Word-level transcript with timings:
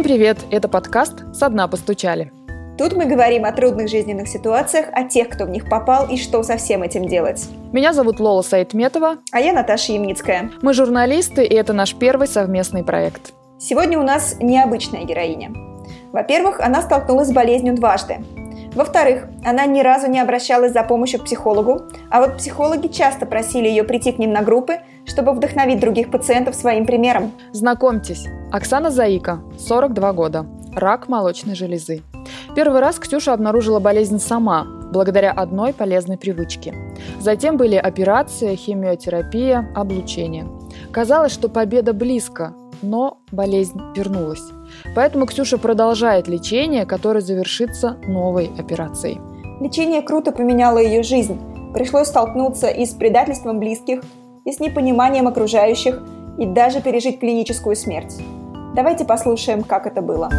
Всем 0.00 0.08
привет! 0.08 0.38
Это 0.50 0.66
подкаст 0.66 1.24
«Со 1.34 1.50
дна 1.50 1.68
постучали». 1.68 2.32
Тут 2.78 2.94
мы 2.94 3.04
говорим 3.04 3.44
о 3.44 3.52
трудных 3.52 3.90
жизненных 3.90 4.28
ситуациях, 4.28 4.86
о 4.94 5.04
тех, 5.04 5.28
кто 5.28 5.44
в 5.44 5.50
них 5.50 5.68
попал 5.68 6.08
и 6.08 6.16
что 6.16 6.42
со 6.42 6.56
всем 6.56 6.82
этим 6.82 7.06
делать. 7.06 7.46
Меня 7.70 7.92
зовут 7.92 8.18
Лола 8.18 8.40
Сайтметова. 8.40 9.18
А 9.30 9.40
я 9.40 9.52
Наташа 9.52 9.92
Ямницкая. 9.92 10.52
Мы 10.62 10.72
журналисты, 10.72 11.44
и 11.44 11.54
это 11.54 11.74
наш 11.74 11.94
первый 11.94 12.28
совместный 12.28 12.82
проект. 12.82 13.34
Сегодня 13.58 13.98
у 13.98 14.02
нас 14.02 14.36
необычная 14.40 15.04
героиня. 15.04 15.52
Во-первых, 16.12 16.60
она 16.60 16.80
столкнулась 16.80 17.28
с 17.28 17.32
болезнью 17.32 17.74
дважды. 17.74 18.20
Во-вторых, 18.74 19.24
она 19.44 19.66
ни 19.66 19.80
разу 19.80 20.08
не 20.08 20.20
обращалась 20.20 20.72
за 20.72 20.82
помощью 20.84 21.20
к 21.20 21.24
психологу, 21.24 21.82
а 22.08 22.20
вот 22.20 22.36
психологи 22.36 22.86
часто 22.86 23.26
просили 23.26 23.68
ее 23.68 23.82
прийти 23.82 24.12
к 24.12 24.18
ним 24.18 24.32
на 24.32 24.42
группы, 24.42 24.78
чтобы 25.06 25.32
вдохновить 25.32 25.80
других 25.80 26.10
пациентов 26.10 26.54
своим 26.54 26.86
примером. 26.86 27.32
Знакомьтесь, 27.52 28.26
Оксана 28.52 28.90
Заика, 28.90 29.40
42 29.58 30.12
года, 30.12 30.46
рак 30.74 31.08
молочной 31.08 31.56
железы. 31.56 32.02
Первый 32.54 32.80
раз 32.80 32.98
Ксюша 32.98 33.32
обнаружила 33.32 33.80
болезнь 33.80 34.18
сама, 34.18 34.66
благодаря 34.92 35.32
одной 35.32 35.72
полезной 35.72 36.16
привычке. 36.18 36.74
Затем 37.20 37.56
были 37.56 37.76
операции, 37.76 38.54
химиотерапия, 38.54 39.68
облучение. 39.74 40.46
Казалось, 40.92 41.32
что 41.32 41.48
победа 41.48 41.92
близко, 41.92 42.54
но 42.82 43.18
болезнь 43.32 43.80
вернулась. 43.96 44.42
Поэтому 44.94 45.26
Ксюша 45.26 45.58
продолжает 45.58 46.28
лечение, 46.28 46.86
которое 46.86 47.20
завершится 47.20 47.96
новой 48.06 48.50
операцией. 48.58 49.20
Лечение 49.60 50.02
круто 50.02 50.32
поменяло 50.32 50.78
ее 50.78 51.02
жизнь. 51.02 51.38
Пришлось 51.74 52.08
столкнуться 52.08 52.68
и 52.68 52.86
с 52.86 52.90
предательством 52.90 53.58
близких, 53.58 54.02
и 54.44 54.52
с 54.52 54.58
непониманием 54.58 55.28
окружающих, 55.28 56.02
и 56.38 56.46
даже 56.46 56.80
пережить 56.80 57.20
клиническую 57.20 57.76
смерть. 57.76 58.16
Давайте 58.74 59.04
послушаем, 59.04 59.62
как 59.62 59.86
это 59.86 60.00
было. 60.00 60.30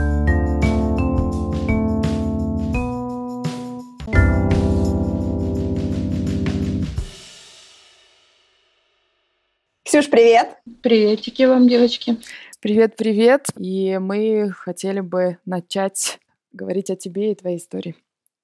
Ксюш, 9.84 10.10
привет! 10.10 10.56
Приветики 10.82 11.44
вам, 11.44 11.68
девочки! 11.68 12.16
Привет-привет! 12.62 13.48
И 13.58 13.98
мы 13.98 14.52
хотели 14.52 15.00
бы 15.00 15.40
начать 15.48 16.20
говорить 16.54 16.92
о 16.92 16.96
тебе 16.96 17.32
и 17.32 17.36
твоей 17.36 17.58
истории. 17.58 17.96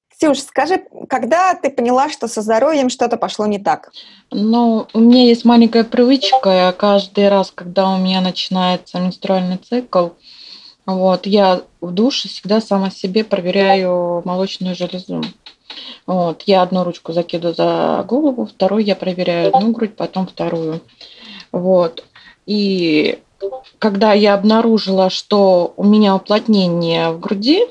Ксюш, 0.09 0.40
скажи, 0.40 0.82
когда 1.08 1.54
ты 1.54 1.70
поняла, 1.70 2.09
что 2.09 2.28
со 2.28 2.42
здоровьем 2.42 2.90
что-то 2.90 3.18
пошло 3.18 3.46
не 3.46 3.59
так? 3.59 3.92
Ну, 4.32 4.88
у 4.92 5.00
меня 5.00 5.26
есть 5.26 5.46
маленькая 5.46 5.84
привычка. 5.84 6.74
Каждый 6.76 7.30
раз, 7.30 7.52
когда 7.52 7.94
у 7.94 8.00
меня 8.00 8.22
начинается 8.22 9.00
менструальный 9.00 9.58
цикл, 9.58 10.09
вот, 10.88 11.28
я 11.28 11.62
в 11.80 11.92
душе 11.92 12.28
всегда 12.28 12.59
сама 12.59 12.90
себе 12.90 13.24
проверяю 13.24 14.24
молочную 14.26 14.76
железу. 14.76 15.22
Вот, 16.08 16.42
я 16.48 16.64
одну 16.64 16.84
ручку 16.84 17.14
закидываю 17.14 17.54
за 17.54 18.04
голову, 18.08 18.48
вторую 18.48 18.84
я 18.84 18.96
проверяю 18.96 19.56
одну 19.56 19.74
грудь, 19.74 19.96
потом 19.96 20.26
вторую. 20.26 20.81
Вот. 21.52 22.04
И 22.48 23.20
когда 23.80 24.14
я 24.14 24.34
обнаружила, 24.34 25.10
что 25.10 25.74
у 25.78 25.84
меня 25.84 26.16
уплотнение 26.16 27.12
в 27.12 27.20
груди, 27.20 27.66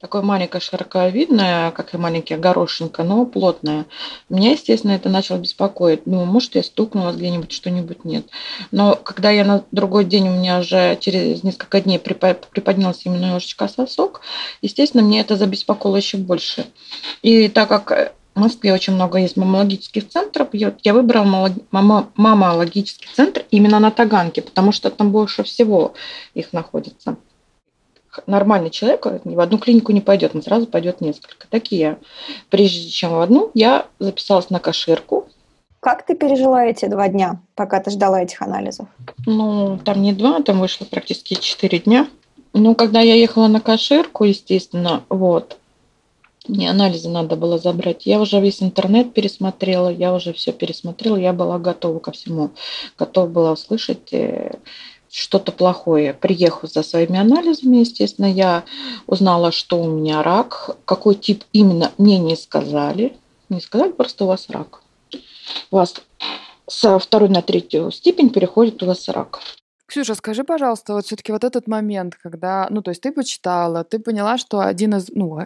такое 0.00 0.22
маленькое 0.22 0.62
широковидное, 0.62 1.70
как 1.72 1.94
и 1.94 1.98
маленькая 1.98 2.38
горошинка, 2.38 3.02
но 3.02 3.26
плотное. 3.26 3.84
Меня, 4.30 4.52
естественно, 4.52 4.92
это 4.92 5.10
начало 5.10 5.38
беспокоить. 5.38 6.06
Ну, 6.06 6.24
может, 6.24 6.54
я 6.54 6.62
стукнула 6.62 7.12
где-нибудь, 7.12 7.52
что-нибудь 7.52 8.04
нет. 8.04 8.26
Но 8.70 8.96
когда 8.96 9.30
я 9.30 9.44
на 9.44 9.64
другой 9.72 10.06
день, 10.06 10.28
у 10.28 10.32
меня 10.32 10.60
уже 10.60 10.96
через 11.00 11.42
несколько 11.42 11.82
дней 11.82 11.98
приподнялся 11.98 13.02
именно 13.04 13.26
немножечко 13.26 13.68
сосок, 13.68 14.22
естественно, 14.62 15.02
мне 15.02 15.20
это 15.20 15.36
забеспокоило 15.36 15.96
еще 15.96 16.16
больше. 16.16 16.66
И 17.22 17.48
так 17.48 17.68
как 17.68 18.14
в 18.34 18.40
Москве 18.40 18.72
очень 18.72 18.94
много 18.94 19.18
есть 19.18 19.36
мамологических 19.36 20.08
центров. 20.08 20.48
Я 20.52 20.94
выбрала 20.94 21.52
мамологический 21.70 23.08
центр 23.14 23.44
именно 23.50 23.78
на 23.78 23.90
Таганке, 23.90 24.42
потому 24.42 24.72
что 24.72 24.90
там 24.90 25.10
больше 25.10 25.42
всего 25.42 25.94
их 26.34 26.52
находится. 26.52 27.16
Нормальный 28.26 28.70
человек 28.70 29.06
в 29.24 29.40
одну 29.40 29.58
клинику 29.58 29.92
не 29.92 30.00
пойдет, 30.00 30.34
он 30.34 30.42
сразу 30.42 30.66
пойдет 30.66 31.00
несколько. 31.00 31.46
Такие. 31.48 31.98
Прежде 32.48 32.88
чем 32.88 33.12
в 33.12 33.20
одну, 33.20 33.50
я 33.54 33.86
записалась 33.98 34.50
на 34.50 34.58
каширку. 34.58 35.28
Как 35.80 36.04
ты 36.04 36.14
пережила 36.14 36.64
эти 36.64 36.86
два 36.86 37.08
дня, 37.08 37.40
пока 37.54 37.80
ты 37.80 37.90
ждала 37.90 38.20
этих 38.22 38.42
анализов? 38.42 38.88
Ну, 39.26 39.78
там 39.84 40.02
не 40.02 40.12
два, 40.12 40.42
там 40.42 40.60
вышло 40.60 40.84
практически 40.84 41.34
четыре 41.34 41.78
дня. 41.78 42.08
Ну, 42.52 42.74
когда 42.74 43.00
я 43.00 43.14
ехала 43.14 43.46
на 43.46 43.60
каширку, 43.60 44.24
естественно, 44.24 45.04
вот, 45.08 45.56
мне 46.50 46.70
анализы 46.70 47.08
надо 47.08 47.36
было 47.36 47.58
забрать. 47.58 48.06
Я 48.06 48.20
уже 48.20 48.40
весь 48.40 48.62
интернет 48.62 49.14
пересмотрела, 49.14 49.88
я 49.88 50.12
уже 50.14 50.32
все 50.32 50.52
пересмотрела, 50.52 51.16
я 51.16 51.32
была 51.32 51.58
готова 51.58 51.98
ко 51.98 52.12
всему. 52.12 52.50
Готова 52.98 53.26
была 53.26 53.52
услышать 53.52 54.12
э, 54.12 54.58
что-то 55.10 55.52
плохое. 55.52 56.12
Приехав 56.12 56.70
за 56.70 56.82
своими 56.82 57.18
анализами, 57.18 57.78
естественно, 57.78 58.26
я 58.26 58.64
узнала, 59.06 59.52
что 59.52 59.80
у 59.80 59.88
меня 59.88 60.22
рак. 60.22 60.76
Какой 60.84 61.14
тип 61.14 61.44
именно, 61.52 61.92
мне 61.98 62.18
не 62.18 62.36
сказали. 62.36 63.16
Не 63.48 63.60
сказали, 63.60 63.92
просто 63.92 64.24
у 64.24 64.28
вас 64.28 64.48
рак. 64.50 64.82
У 65.70 65.76
вас 65.76 65.94
со 66.68 66.98
второй 66.98 67.28
на 67.28 67.42
третью 67.42 67.90
степень 67.90 68.30
переходит 68.30 68.82
у 68.82 68.86
вас 68.86 69.08
рак. 69.08 69.40
Ксюша, 69.86 70.14
скажи, 70.14 70.44
пожалуйста, 70.44 70.94
вот 70.94 71.04
все-таки 71.04 71.32
вот 71.32 71.42
этот 71.42 71.66
момент, 71.66 72.14
когда, 72.14 72.68
ну, 72.70 72.80
то 72.80 72.90
есть 72.90 73.00
ты 73.00 73.10
почитала, 73.10 73.82
ты 73.82 73.98
поняла, 73.98 74.38
что 74.38 74.60
один 74.60 74.94
из, 74.94 75.08
ну, 75.08 75.40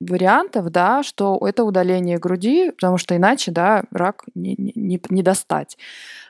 вариантов, 0.00 0.70
да, 0.70 1.02
что 1.02 1.38
это 1.40 1.64
удаление 1.64 2.18
груди, 2.18 2.70
потому 2.70 2.98
что 2.98 3.16
иначе, 3.16 3.50
да, 3.50 3.84
рак 3.90 4.24
не, 4.34 4.54
не, 4.58 5.00
не 5.08 5.22
достать. 5.22 5.76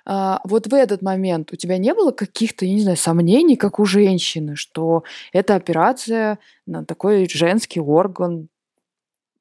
А, 0.04 0.41
вот 0.44 0.66
в 0.66 0.75
этот 0.75 1.03
момент 1.03 1.53
у 1.53 1.56
тебя 1.56 1.78
не 1.78 1.93
было 1.93 2.12
каких-то, 2.12 2.65
я 2.65 2.75
не 2.75 2.81
знаю, 2.81 2.97
сомнений, 2.97 3.56
как 3.56 3.81
у 3.81 3.84
женщины, 3.84 4.54
что 4.54 5.03
эта 5.32 5.56
операция 5.56 6.38
на 6.66 6.84
такой 6.84 7.28
женский 7.28 7.81
орган? 7.81 8.49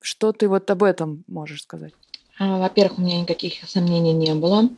Что 0.02 0.32
ты 0.32 0.48
вот 0.48 0.70
об 0.70 0.84
этом 0.84 1.24
можешь 1.28 1.64
сказать? 1.64 1.94
А, 2.40 2.60
во-первых, 2.60 3.00
у 3.00 3.02
меня 3.02 3.22
никаких 3.22 3.68
сомнений 3.68 4.14
не 4.14 4.34
было. 4.34 4.70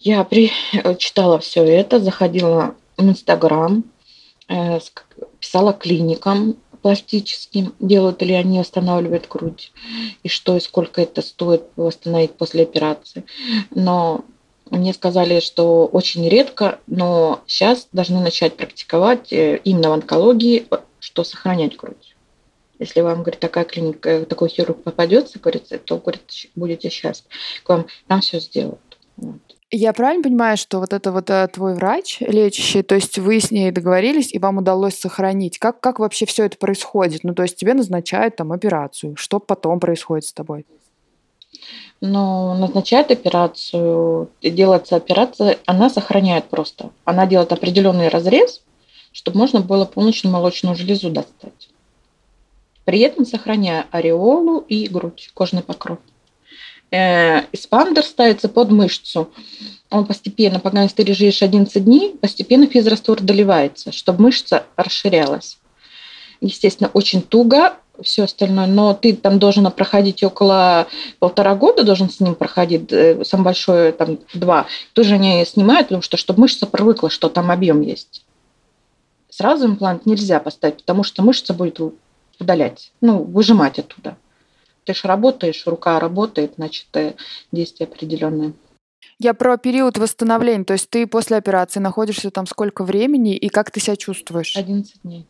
Я 0.00 0.22
при... 0.24 0.52
Э, 0.72 0.94
читала 0.96 1.38
все 1.38 1.64
это, 1.64 1.98
заходила 1.98 2.74
в 2.96 3.02
Инстаграм, 3.02 3.84
э, 4.48 4.78
писала 5.40 5.72
клиникам, 5.72 6.56
пластическим, 6.84 7.74
делают 7.80 8.20
ли 8.20 8.34
они 8.34 8.58
восстанавливают 8.58 9.26
грудь, 9.26 9.72
и 10.22 10.28
что 10.28 10.54
и 10.54 10.60
сколько 10.60 11.00
это 11.00 11.22
стоит 11.22 11.62
восстановить 11.76 12.34
после 12.34 12.64
операции. 12.64 13.24
Но 13.74 14.26
мне 14.68 14.92
сказали, 14.92 15.40
что 15.40 15.86
очень 15.86 16.28
редко, 16.28 16.80
но 16.86 17.40
сейчас 17.46 17.88
должны 17.92 18.20
начать 18.20 18.58
практиковать 18.58 19.32
э, 19.32 19.62
именно 19.64 19.88
в 19.88 19.92
онкологии, 19.94 20.66
что 20.98 21.24
сохранять 21.24 21.74
грудь. 21.78 22.14
Если 22.78 23.00
вам, 23.00 23.22
говорит, 23.22 23.40
такая 23.40 23.64
клиника, 23.64 24.26
такой 24.26 24.50
хирург 24.50 24.82
попадется, 24.82 25.38
говорится, 25.38 25.78
то, 25.78 25.96
говорит, 25.96 26.30
будете 26.54 26.90
счастливы. 26.90 27.30
К 27.62 27.68
вам 27.70 27.86
там 28.08 28.20
все 28.20 28.40
сделают. 28.40 28.98
Вот. 29.16 29.40
Я 29.76 29.92
правильно 29.92 30.22
понимаю, 30.22 30.56
что 30.56 30.78
вот 30.78 30.92
это 30.92 31.10
вот 31.10 31.28
э, 31.30 31.48
твой 31.48 31.74
врач 31.74 32.20
лечащий, 32.20 32.82
то 32.82 32.94
есть 32.94 33.18
вы 33.18 33.40
с 33.40 33.50
ней 33.50 33.72
договорились, 33.72 34.32
и 34.32 34.38
вам 34.38 34.58
удалось 34.58 34.96
сохранить? 34.96 35.58
Как, 35.58 35.80
как 35.80 35.98
вообще 35.98 36.26
все 36.26 36.44
это 36.44 36.56
происходит? 36.56 37.24
Ну, 37.24 37.34
то 37.34 37.42
есть 37.42 37.56
тебе 37.56 37.74
назначают 37.74 38.36
там 38.36 38.52
операцию. 38.52 39.16
Что 39.16 39.40
потом 39.40 39.80
происходит 39.80 40.26
с 40.26 40.32
тобой? 40.32 40.64
Ну, 42.00 42.54
назначает 42.54 43.10
операцию, 43.10 44.30
делается 44.40 44.94
операция, 44.94 45.58
она 45.66 45.90
сохраняет 45.90 46.44
просто. 46.44 46.90
Она 47.04 47.26
делает 47.26 47.52
определенный 47.52 48.06
разрез, 48.06 48.62
чтобы 49.10 49.38
можно 49.38 49.60
было 49.60 49.86
полностью 49.86 50.30
молочную 50.30 50.76
железу 50.76 51.10
достать. 51.10 51.68
При 52.84 53.00
этом 53.00 53.26
сохраняя 53.26 53.86
ореолу 53.90 54.60
и 54.60 54.86
грудь, 54.86 55.32
кожный 55.34 55.64
покров 55.64 55.98
эспандер 57.52 58.04
ставится 58.04 58.48
под 58.48 58.70
мышцу. 58.70 59.30
Он 59.90 60.06
постепенно, 60.06 60.60
пока 60.60 60.86
ты 60.88 61.02
лежишь 61.02 61.42
11 61.42 61.84
дней, 61.84 62.16
постепенно 62.20 62.66
физраствор 62.66 63.20
доливается, 63.20 63.92
чтобы 63.92 64.22
мышца 64.22 64.64
расширялась. 64.76 65.58
Естественно, 66.40 66.90
очень 66.92 67.22
туго 67.22 67.76
все 68.02 68.24
остальное, 68.24 68.66
но 68.66 68.92
ты 68.92 69.14
там 69.14 69.38
должен 69.38 69.70
проходить 69.70 70.22
около 70.22 70.88
полтора 71.20 71.54
года, 71.54 71.84
должен 71.84 72.10
с 72.10 72.18
ним 72.18 72.34
проходить, 72.34 72.90
э, 72.92 73.24
самое 73.24 73.44
большое 73.44 73.92
там 73.92 74.18
два. 74.34 74.66
Тоже 74.94 75.14
они 75.14 75.44
снимают, 75.44 75.88
потому 75.88 76.02
что 76.02 76.16
чтобы 76.16 76.40
мышца 76.40 76.66
привыкла, 76.66 77.08
что 77.08 77.28
там 77.28 77.50
объем 77.50 77.80
есть. 77.82 78.24
Сразу 79.30 79.66
имплант 79.66 80.06
нельзя 80.06 80.40
поставить, 80.40 80.78
потому 80.78 81.04
что 81.04 81.22
мышца 81.22 81.54
будет 81.54 81.80
удалять, 82.40 82.92
ну, 83.00 83.22
выжимать 83.22 83.78
оттуда. 83.78 84.16
Ты 84.84 84.94
же 84.94 85.08
работаешь, 85.08 85.66
рука 85.66 85.98
работает, 85.98 86.54
значит, 86.56 86.86
э, 86.94 87.14
действие 87.52 87.86
определенное. 87.86 88.52
Я 89.18 89.34
про 89.34 89.56
период 89.56 89.96
восстановления. 89.96 90.64
То 90.64 90.74
есть 90.74 90.90
ты 90.90 91.06
после 91.06 91.36
операции 91.36 91.80
находишься 91.80 92.30
там 92.30 92.46
сколько 92.46 92.84
времени 92.84 93.36
и 93.36 93.48
как 93.48 93.70
ты 93.70 93.80
себя 93.80 93.96
чувствуешь? 93.96 94.56
11 94.56 95.02
дней. 95.02 95.26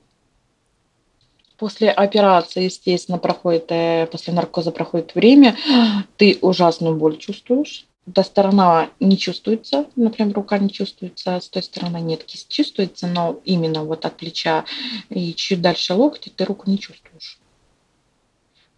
После 1.58 1.90
операции, 1.90 2.64
естественно, 2.64 3.18
проходит, 3.18 3.66
э, 3.70 4.06
после 4.10 4.32
наркоза 4.32 4.72
проходит 4.72 5.14
время, 5.14 5.56
ты 6.16 6.38
ужасную 6.40 6.96
боль 6.96 7.16
чувствуешь. 7.16 7.86
Эта 8.06 8.22
сторона 8.22 8.90
не 9.00 9.16
чувствуется, 9.16 9.86
например, 9.96 10.34
рука 10.34 10.58
не 10.58 10.68
чувствуется, 10.68 11.40
с 11.40 11.48
той 11.48 11.62
стороны 11.62 12.02
нет, 12.02 12.22
кисть 12.24 12.50
чувствуется, 12.50 13.06
но 13.06 13.40
именно 13.46 13.82
вот 13.82 14.04
от 14.04 14.18
плеча 14.18 14.66
и 15.08 15.32
чуть 15.32 15.62
дальше 15.62 15.94
локти 15.94 16.28
ты 16.28 16.44
руку 16.44 16.68
не 16.68 16.78
чувствуешь. 16.78 17.38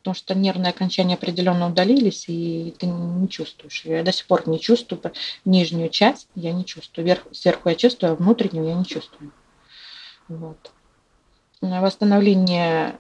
Потому 0.06 0.14
что 0.14 0.36
нервные 0.36 0.70
окончания 0.70 1.14
определенно 1.14 1.66
удалились, 1.66 2.26
и 2.28 2.72
ты 2.78 2.86
не 2.86 3.28
чувствуешь. 3.28 3.84
Я 3.84 4.04
до 4.04 4.12
сих 4.12 4.28
пор 4.28 4.48
не 4.48 4.60
чувствую 4.60 5.00
нижнюю 5.44 5.88
часть, 5.88 6.28
я 6.36 6.52
не 6.52 6.64
чувствую. 6.64 7.04
Вверх, 7.04 7.26
сверху 7.32 7.70
я 7.70 7.74
чувствую, 7.74 8.12
а 8.12 8.14
внутреннюю 8.14 8.68
я 8.68 8.74
не 8.74 8.84
чувствую. 8.84 9.32
Вот. 10.28 10.70
Восстановление 11.60 12.94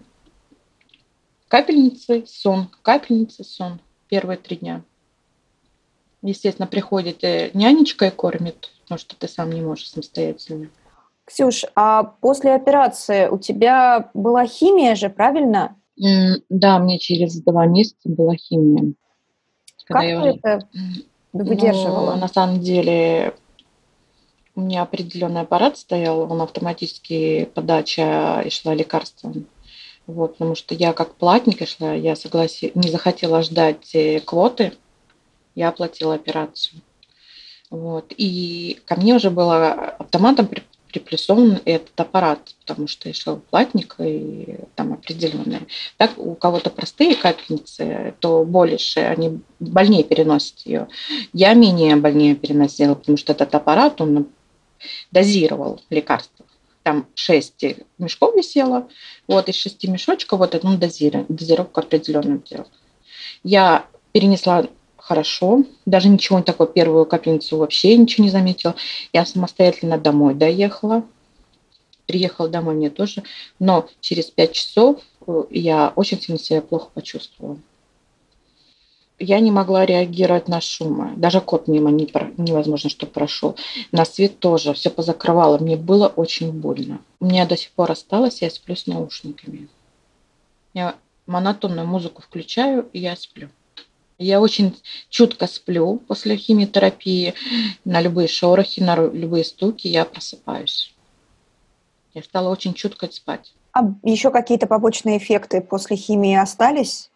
капельницы, 1.46 2.24
сон, 2.26 2.70
капельницы, 2.82 3.44
сон. 3.44 3.78
Первые 4.08 4.36
три 4.36 4.56
дня. 4.56 4.82
Естественно, 6.22 6.66
приходит 6.66 7.22
э, 7.22 7.52
нянечка 7.54 8.06
и 8.06 8.10
кормит, 8.10 8.72
потому 8.82 8.98
что 8.98 9.14
ты 9.14 9.28
сам 9.28 9.50
не 9.50 9.60
можешь 9.60 9.90
самостоятельно. 9.90 10.70
Ксюш, 11.24 11.66
а 11.76 12.02
после 12.02 12.52
операции 12.52 13.28
у 13.28 13.38
тебя 13.38 14.10
была 14.12 14.44
химия 14.44 14.96
же, 14.96 15.08
правильно? 15.08 15.76
Да, 15.96 16.78
мне 16.78 16.98
через 16.98 17.40
два 17.40 17.66
месяца 17.66 18.08
была 18.08 18.36
химия. 18.36 18.94
Как 19.86 20.00
ты 20.00 20.06
я... 20.08 20.30
это 20.30 20.68
выдерживала? 21.32 22.14
Ну, 22.14 22.20
на 22.20 22.28
самом 22.28 22.60
деле 22.60 23.34
у 24.54 24.62
меня 24.62 24.82
определенный 24.82 25.42
аппарат 25.42 25.78
стоял, 25.78 26.20
он 26.20 26.40
автоматически 26.40 27.48
подача 27.54 28.42
и 28.44 28.50
шла 28.50 28.74
лекарством. 28.74 29.46
Вот, 30.06 30.32
потому 30.32 30.54
что 30.54 30.74
я 30.74 30.92
как 30.92 31.16
платник 31.16 31.66
шла, 31.68 31.92
я 31.92 32.14
согласи... 32.14 32.72
не 32.74 32.90
захотела 32.90 33.42
ждать 33.42 33.94
э, 33.94 34.20
квоты, 34.20 34.72
я 35.54 35.68
оплатила 35.68 36.14
операцию. 36.14 36.80
Вот. 37.70 38.12
И 38.16 38.78
ко 38.86 38.96
мне 38.96 39.14
уже 39.14 39.30
было 39.30 39.72
автоматом 39.72 40.48
приплюсован 40.98 41.60
этот 41.66 41.98
аппарат, 42.00 42.54
потому 42.64 42.88
что 42.88 43.08
я 43.08 43.14
шел 43.14 43.36
платник 43.36 43.96
и 43.98 44.56
там 44.74 44.94
определенные. 44.94 45.66
Так 45.98 46.12
у 46.16 46.34
кого-то 46.34 46.70
простые 46.70 47.14
капельницы, 47.14 48.14
то 48.20 48.44
больше, 48.44 49.00
они 49.00 49.40
больнее 49.60 50.04
переносят 50.04 50.60
ее. 50.60 50.88
Я 51.34 51.52
менее 51.52 51.96
больнее 51.96 52.34
переносила, 52.34 52.94
потому 52.94 53.18
что 53.18 53.32
этот 53.32 53.54
аппарат, 53.54 54.00
он 54.00 54.28
дозировал 55.10 55.82
лекарства. 55.90 56.46
Там 56.82 57.06
шесть 57.14 57.62
мешков 57.98 58.34
висело, 58.34 58.88
вот 59.26 59.48
из 59.50 59.56
шести 59.56 59.88
мешочков 59.88 60.38
вот 60.38 60.54
одну 60.54 60.78
дозировку 60.78 61.80
определенную 61.80 62.42
делал. 62.48 62.68
Я 63.42 63.86
перенесла 64.12 64.66
хорошо, 65.06 65.64
даже 65.84 66.08
ничего 66.08 66.38
не 66.38 66.44
такое, 66.44 66.66
первую 66.66 67.06
капельницу 67.06 67.56
вообще 67.56 67.96
ничего 67.96 68.24
не 68.24 68.30
заметила. 68.30 68.74
Я 69.12 69.24
самостоятельно 69.24 69.98
домой 69.98 70.34
доехала, 70.34 71.04
приехала 72.06 72.48
домой 72.48 72.74
мне 72.74 72.90
тоже, 72.90 73.22
но 73.58 73.88
через 74.00 74.26
пять 74.26 74.52
часов 74.52 75.00
э, 75.26 75.44
я 75.50 75.92
очень 75.94 76.20
сильно 76.20 76.38
себя 76.38 76.60
плохо 76.60 76.88
почувствовала 76.92 77.58
я 79.18 79.40
не 79.40 79.50
могла 79.50 79.86
реагировать 79.86 80.48
на 80.48 80.60
шумы. 80.60 81.14
Даже 81.16 81.40
кот 81.40 81.68
мимо 81.68 81.90
не, 81.90 82.08
невозможно, 82.36 82.90
что 82.90 83.06
прошел. 83.06 83.56
На 83.92 84.04
свет 84.04 84.38
тоже. 84.38 84.74
Все 84.74 84.90
позакрывало. 84.90 85.58
Мне 85.58 85.76
было 85.76 86.08
очень 86.08 86.52
больно. 86.52 87.00
У 87.20 87.26
меня 87.26 87.46
до 87.46 87.56
сих 87.56 87.70
пор 87.70 87.92
осталось, 87.92 88.42
я 88.42 88.50
сплю 88.50 88.76
с 88.76 88.86
наушниками. 88.86 89.68
Я 90.74 90.96
монотонную 91.26 91.86
музыку 91.86 92.22
включаю, 92.22 92.88
и 92.92 93.00
я 93.00 93.16
сплю. 93.16 93.48
Я 94.18 94.40
очень 94.40 94.74
чутко 95.10 95.46
сплю 95.46 96.02
после 96.08 96.36
химиотерапии. 96.36 97.34
На 97.84 98.00
любые 98.00 98.28
шорохи, 98.28 98.80
на 98.80 98.96
любые 98.96 99.44
стуки 99.44 99.88
я 99.88 100.04
просыпаюсь. 100.04 100.94
Я 102.14 102.22
стала 102.22 102.48
очень 102.48 102.72
чутко 102.72 103.08
спать. 103.12 103.52
А 103.72 103.80
еще 104.02 104.30
какие-то 104.30 104.66
побочные 104.66 105.18
эффекты 105.18 105.60
после 105.60 105.96
химии 105.96 106.34
остались? 106.34 107.10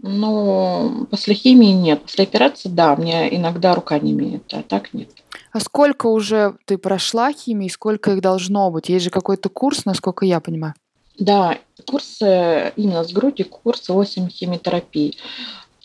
Ну, 0.00 1.06
после 1.10 1.34
химии 1.34 1.72
нет. 1.72 2.02
После 2.02 2.24
операции, 2.24 2.70
да, 2.70 2.96
мне 2.96 3.34
иногда 3.36 3.74
рука 3.74 3.98
не 3.98 4.12
имеет, 4.12 4.54
а 4.54 4.62
так 4.62 4.94
нет. 4.94 5.10
А 5.52 5.60
сколько 5.60 6.06
уже 6.06 6.54
ты 6.64 6.78
прошла 6.78 7.32
химии, 7.32 7.68
сколько 7.68 8.12
их 8.12 8.22
должно 8.22 8.70
быть? 8.70 8.88
Есть 8.88 9.04
же 9.04 9.10
какой-то 9.10 9.50
курс, 9.50 9.84
насколько 9.84 10.24
я 10.24 10.40
понимаю. 10.40 10.74
Да, 11.18 11.58
курс 11.84 12.22
именно 12.22 13.04
с 13.04 13.12
груди, 13.12 13.42
курс 13.42 13.88
8 13.88 14.28
химиотерапии. 14.28 15.16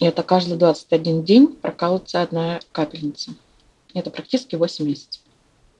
И 0.04 0.06
это 0.06 0.22
каждый 0.22 0.58
21 0.58 1.24
день 1.24 1.48
прокалывается 1.48 2.22
одна 2.22 2.60
капельница. 2.74 3.32
Это 3.94 4.10
практически 4.10 4.58
8 4.58 4.86
месяцев. 4.86 5.22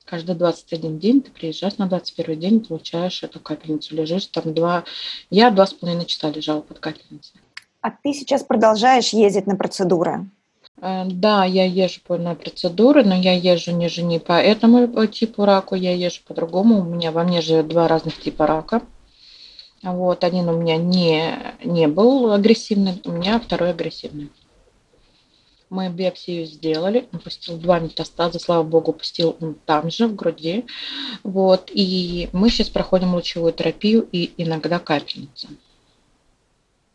Каждый 0.06 0.34
21 0.34 0.98
день 0.98 1.20
ты 1.20 1.30
приезжаешь 1.30 1.76
на 1.76 1.86
21 1.86 2.40
день, 2.40 2.64
получаешь 2.64 3.22
эту 3.22 3.38
капельницу, 3.38 3.94
лежишь 3.94 4.24
там 4.28 4.54
два... 4.54 4.84
Я 5.28 5.50
два 5.50 5.66
с 5.66 5.74
половиной 5.74 6.06
часа 6.06 6.30
лежала 6.30 6.62
под 6.62 6.78
капельницей. 6.78 7.38
А 7.82 7.90
ты 7.90 8.14
сейчас 8.14 8.42
продолжаешь 8.42 9.10
ездить 9.10 9.46
на 9.46 9.56
процедуры? 9.56 10.26
Э, 10.80 11.04
да, 11.04 11.44
я 11.44 11.66
езжу 11.66 12.00
на 12.08 12.34
процедуры, 12.34 13.04
но 13.04 13.14
я 13.14 13.34
езжу 13.34 13.72
не, 13.72 13.90
не 14.02 14.20
по 14.20 14.40
этому 14.40 15.06
типу 15.06 15.44
раку, 15.44 15.74
я 15.74 15.94
езжу 15.94 16.22
по-другому. 16.26 16.80
У 16.80 16.84
меня 16.84 17.12
во 17.12 17.24
мне 17.24 17.42
же 17.42 17.62
два 17.62 17.88
разных 17.88 18.18
типа 18.18 18.46
рака. 18.46 18.80
Вот, 19.84 20.24
один 20.24 20.48
у 20.48 20.58
меня 20.58 20.78
не, 20.78 21.38
не 21.62 21.86
был 21.88 22.32
агрессивный, 22.32 23.02
у 23.04 23.12
меня 23.12 23.38
второй 23.38 23.70
агрессивный. 23.70 24.30
Мы 25.68 25.90
биопсию 25.90 26.46
сделали, 26.46 27.06
он 27.12 27.18
пустил 27.18 27.58
два 27.58 27.80
метастаза, 27.80 28.38
слава 28.38 28.62
богу, 28.62 28.94
пустил 28.94 29.36
он 29.40 29.56
там 29.66 29.90
же, 29.90 30.06
в 30.06 30.14
груди. 30.14 30.64
Вот, 31.22 31.70
и 31.70 32.30
мы 32.32 32.48
сейчас 32.48 32.70
проходим 32.70 33.14
лучевую 33.14 33.52
терапию 33.52 34.08
и 34.10 34.32
иногда 34.38 34.78
капельницу 34.78 35.48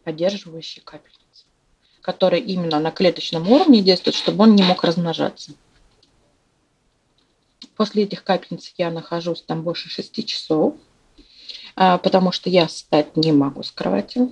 поддерживающие 0.03 0.83
капельницы, 0.83 1.45
которые 2.01 2.41
именно 2.41 2.79
на 2.79 2.89
клеточном 2.89 3.47
уровне 3.51 3.83
действуют, 3.83 4.15
чтобы 4.15 4.43
он 4.45 4.55
не 4.55 4.63
мог 4.63 4.83
размножаться. 4.83 5.51
После 7.75 8.03
этих 8.03 8.23
капельниц 8.23 8.73
я 8.77 8.89
нахожусь 8.89 9.43
там 9.43 9.61
больше 9.61 9.89
6 9.89 10.25
часов, 10.25 10.75
потому 12.03 12.31
что 12.31 12.49
я 12.49 12.67
встать 12.67 13.15
не 13.15 13.31
могу 13.31 13.63
с 13.63 13.71
кровати 13.71 14.31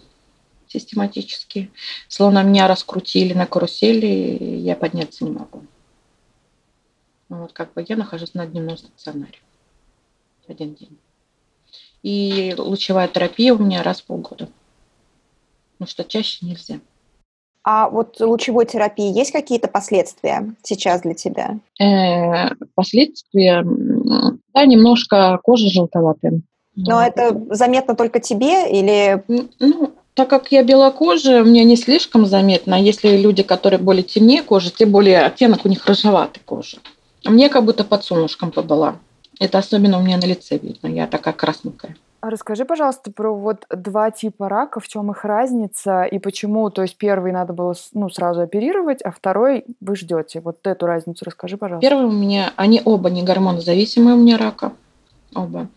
систематически. 0.67 1.71
Словно 2.07 2.43
меня 2.43 2.67
раскрутили 2.67 3.33
на 3.33 3.45
карусели, 3.45 4.07
я 4.57 4.75
подняться 4.75 5.23
не 5.23 5.31
могу. 5.31 5.63
Ну 7.29 7.41
вот 7.41 7.53
как 7.53 7.73
бы 7.73 7.85
я 7.87 7.95
нахожусь 7.95 8.33
на 8.33 8.45
дневном 8.45 8.77
стационаре 8.77 9.39
один 10.47 10.75
день. 10.75 10.97
И 12.03 12.53
лучевая 12.57 13.07
терапия 13.07 13.53
у 13.53 13.57
меня 13.57 13.83
раз 13.83 14.01
в 14.01 14.05
полгода 14.05 14.49
но 15.79 15.85
что 15.85 16.03
чаще 16.03 16.45
нельзя. 16.45 16.79
А 17.63 17.89
вот 17.89 18.19
лучевой 18.21 18.65
терапии 18.65 19.11
есть 19.11 19.31
какие-то 19.31 19.67
последствия 19.67 20.55
сейчас 20.63 21.01
для 21.01 21.13
тебя? 21.13 21.59
Э, 21.81 22.55
последствия, 22.75 23.63
да, 24.53 24.65
немножко 24.65 25.37
кожа 25.43 25.67
желтоватая. 25.69 26.41
Но 26.77 27.01
это 27.01 27.35
заметно 27.49 27.95
только 27.95 28.19
тебе 28.19 28.71
или? 28.71 29.23
Ну, 29.59 29.93
так 30.13 30.29
как 30.29 30.51
я 30.51 30.63
белокожая, 30.63 31.43
мне 31.43 31.63
не 31.65 31.75
слишком 31.75 32.25
заметно. 32.25 32.75
А 32.75 32.79
если 32.79 33.17
люди, 33.17 33.43
которые 33.43 33.79
более 33.79 34.03
темнее 34.03 34.43
кожи, 34.43 34.71
тем 34.71 34.91
более 34.91 35.21
оттенок 35.21 35.65
у 35.65 35.69
них 35.69 35.85
рыжеватый 35.85 36.41
кожа. 36.45 36.77
Мне 37.25 37.49
как 37.49 37.65
будто 37.65 37.83
под 37.83 38.03
солнышком 38.03 38.51
побыла. 38.51 38.95
Это 39.39 39.57
особенно 39.57 39.97
у 39.97 40.01
меня 40.01 40.17
на 40.17 40.25
лице 40.25 40.57
видно. 40.57 40.87
Я 40.87 41.07
такая 41.07 41.33
красненькая. 41.33 41.95
А 42.19 42.29
расскажи, 42.31 42.65
пожалуйста, 42.65 43.11
про 43.11 43.31
вот 43.33 43.65
два 43.69 44.09
типа 44.09 44.49
рака, 44.49 44.79
в 44.79 44.87
чем 44.87 45.11
их 45.11 45.23
разница 45.23 46.03
и 46.03 46.17
почему, 46.17 46.69
то 46.71 46.81
есть 46.81 46.97
первый 46.97 47.31
надо 47.31 47.53
было 47.53 47.75
ну, 47.93 48.09
сразу 48.09 48.41
оперировать, 48.41 49.03
а 49.03 49.11
второй 49.11 49.65
вы 49.81 49.95
ждете. 49.95 50.39
Вот 50.39 50.65
эту 50.65 50.87
разницу 50.87 51.23
расскажи, 51.25 51.57
пожалуйста. 51.57 51.87
Первый 51.87 52.07
у 52.07 52.11
меня, 52.11 52.53
они 52.55 52.81
оба 52.83 53.11
не 53.11 53.21
гормонозависимые 53.21 54.15
у 54.15 54.19
меня 54.19 54.37
рака, 54.37 54.73
оба. 55.35 55.67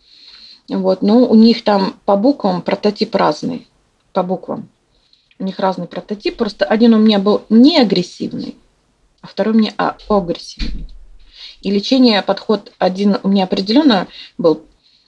Вот, 0.71 1.03
но 1.03 1.27
у 1.27 1.35
них 1.35 1.65
там 1.65 1.97
по 2.05 2.17
буквам 2.17 2.63
прототип 2.63 3.15
разный, 3.15 3.67
по 4.13 4.23
буквам. 4.23 4.69
У 5.39 5.45
них 5.45 5.59
разный 5.59 5.87
прототип, 5.87 6.37
просто 6.37 6.65
один 6.65 6.95
у 6.95 6.99
меня 6.99 7.19
был 7.19 7.43
не 7.49 7.79
агрессивный, 7.79 8.57
а 9.21 9.27
второй 9.27 9.55
у 9.55 9.59
меня 9.59 9.75
а, 9.77 9.97
агрессивный. 10.09 10.87
И 11.63 11.71
лечение, 11.71 12.23
подход 12.23 12.73
один 12.79 13.19
у 13.23 13.29
меня 13.29 13.45
определенно 13.45 14.07
был 14.39 14.63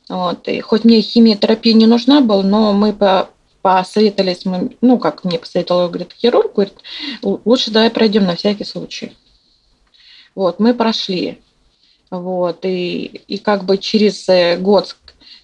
вот. 0.08 0.46
И 0.48 0.60
хоть 0.60 0.84
мне 0.84 1.00
химиотерапия 1.00 1.72
не 1.72 1.86
нужна 1.86 2.20
была, 2.20 2.42
но 2.42 2.72
мы 2.72 2.92
по 2.92 3.30
посоветовались, 3.62 4.44
мы, 4.44 4.76
ну, 4.80 4.98
как 4.98 5.22
мне 5.22 5.38
посоветовал, 5.38 5.88
говорит, 5.88 6.12
хирург, 6.18 6.52
говорит, 6.52 6.74
лучше 7.22 7.70
давай 7.70 7.90
пройдем 7.90 8.24
на 8.24 8.34
всякий 8.34 8.64
случай. 8.64 9.16
Вот, 10.34 10.58
мы 10.58 10.74
прошли. 10.74 11.38
Вот, 12.10 12.64
и, 12.64 13.22
и 13.28 13.38
как 13.38 13.64
бы 13.64 13.78
через 13.78 14.28
э, 14.28 14.58
год, 14.58 14.96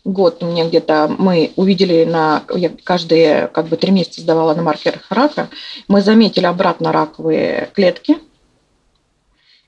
год 0.04 0.42
меня 0.42 0.66
где-то 0.66 1.14
мы 1.18 1.52
увидели 1.56 2.04
на, 2.04 2.42
я 2.54 2.70
каждые 2.84 3.48
как 3.48 3.68
бы 3.68 3.76
три 3.76 3.90
месяца 3.90 4.20
сдавала 4.20 4.54
на 4.54 4.62
маркерах 4.62 5.10
рака, 5.10 5.48
мы 5.86 6.02
заметили 6.02 6.46
обратно 6.46 6.92
раковые 6.92 7.70
клетки, 7.74 8.18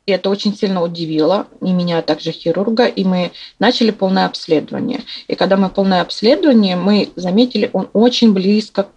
и 0.06 0.12
это 0.12 0.30
очень 0.30 0.56
сильно 0.56 0.82
удивило 0.82 1.46
и 1.60 1.72
меня, 1.72 1.98
а 1.98 2.02
также 2.02 2.32
хирурга, 2.32 2.86
и 2.86 3.04
мы 3.04 3.32
начали 3.58 3.90
полное 3.90 4.26
обследование. 4.26 5.02
И 5.28 5.34
когда 5.34 5.56
мы 5.56 5.68
полное 5.68 6.00
обследование, 6.00 6.74
мы 6.74 7.10
заметили, 7.16 7.70
он 7.72 7.88
очень 7.92 8.32
близко, 8.32 8.88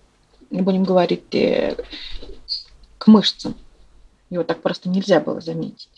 не 0.50 0.62
будем 0.62 0.84
говорить, 0.84 1.36
э, 1.36 1.76
к 2.98 3.08
мышцам. 3.08 3.56
Его 4.30 4.44
так 4.44 4.62
просто 4.62 4.90
нельзя 4.90 5.20
было 5.20 5.42
заметить. 5.42 5.93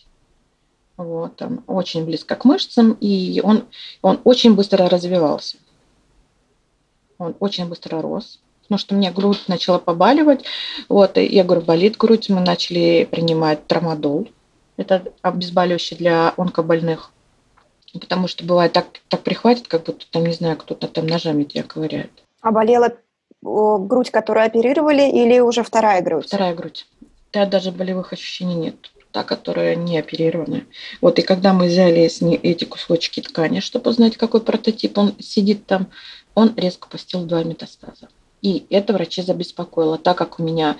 Вот, 0.96 1.42
он 1.42 1.62
очень 1.66 2.04
близко 2.04 2.36
к 2.36 2.44
мышцам, 2.44 2.92
и 3.00 3.40
он, 3.44 3.66
он 4.00 4.20
очень 4.24 4.54
быстро 4.54 4.88
развивался. 4.88 5.58
Он 7.18 7.34
очень 7.38 7.66
быстро 7.66 8.00
рос, 8.00 8.40
потому 8.62 8.78
что 8.78 8.94
меня 8.94 9.12
грудь 9.12 9.44
начала 9.48 9.78
побаливать. 9.78 10.44
Вот, 10.88 11.18
и 11.18 11.24
я 11.24 11.44
говорю, 11.44 11.62
болит 11.62 11.96
грудь, 11.96 12.30
мы 12.30 12.40
начали 12.40 13.06
принимать 13.10 13.66
трамадол. 13.66 14.28
Это 14.76 15.04
обезболивающее 15.22 15.98
для 15.98 16.32
онкобольных. 16.36 17.10
Потому 17.92 18.28
что 18.28 18.44
бывает 18.44 18.72
так, 18.72 18.86
так 19.08 19.22
прихватит, 19.22 19.68
как 19.68 19.84
будто 19.84 20.04
там, 20.10 20.26
не 20.26 20.34
знаю, 20.34 20.56
кто-то 20.56 20.88
там 20.88 21.06
ножами 21.06 21.44
тебя 21.44 21.62
ковыряет. 21.62 22.10
А 22.42 22.50
болела 22.50 22.94
грудь, 23.42 24.10
которую 24.10 24.44
оперировали, 24.44 25.08
или 25.08 25.38
уже 25.40 25.62
вторая 25.62 26.02
грудь? 26.02 26.26
Вторая 26.26 26.54
грудь. 26.54 26.86
Да, 27.32 27.46
даже 27.46 27.72
болевых 27.72 28.12
ощущений 28.12 28.54
нет. 28.54 28.74
Та, 29.16 29.24
которая 29.24 29.76
не 29.76 29.96
оперированная. 29.96 30.66
Вот, 31.00 31.18
и 31.18 31.22
когда 31.22 31.54
мы 31.54 31.68
взяли 31.68 32.06
с 32.06 32.20
ней 32.20 32.36
эти 32.36 32.64
кусочки 32.64 33.22
ткани, 33.22 33.60
чтобы 33.60 33.88
узнать, 33.88 34.18
какой 34.18 34.42
прототип 34.42 34.98
он 34.98 35.14
сидит 35.20 35.64
там, 35.64 35.86
он 36.34 36.52
резко 36.54 36.86
пустил 36.86 37.24
два 37.24 37.42
метастаза. 37.42 38.08
И 38.42 38.66
это 38.68 38.92
врачи 38.92 39.22
забеспокоило, 39.22 39.96
так 39.96 40.18
как 40.18 40.38
у 40.38 40.42
меня 40.42 40.76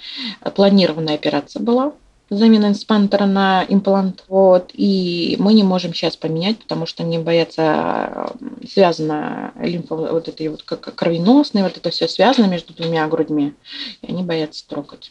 планированная 0.55 1.14
операция 1.14 1.62
была, 1.62 1.95
замена 2.28 2.66
инспантера 2.66 3.25
на 3.25 3.64
имплант. 3.66 4.25
Вот, 4.28 4.71
и 4.75 5.37
мы 5.38 5.55
не 5.55 5.62
можем 5.62 5.95
сейчас 5.95 6.14
поменять, 6.14 6.59
потому 6.59 6.85
что 6.85 7.05
они 7.05 7.19
боятся, 7.19 8.35
связано 8.71 9.55
лимфа, 9.59 9.95
вот 9.97 10.28
этой 10.28 10.49
вот 10.49 10.62
как 10.62 10.95
кровеносной, 10.95 11.62
вот 11.62 11.78
это 11.78 11.88
все 11.88 12.07
связано 12.07 12.49
между 12.49 12.75
двумя 12.75 13.09
грудьми, 13.09 13.55
и 14.02 14.12
они 14.12 14.23
боятся 14.23 14.69
трогать. 14.69 15.11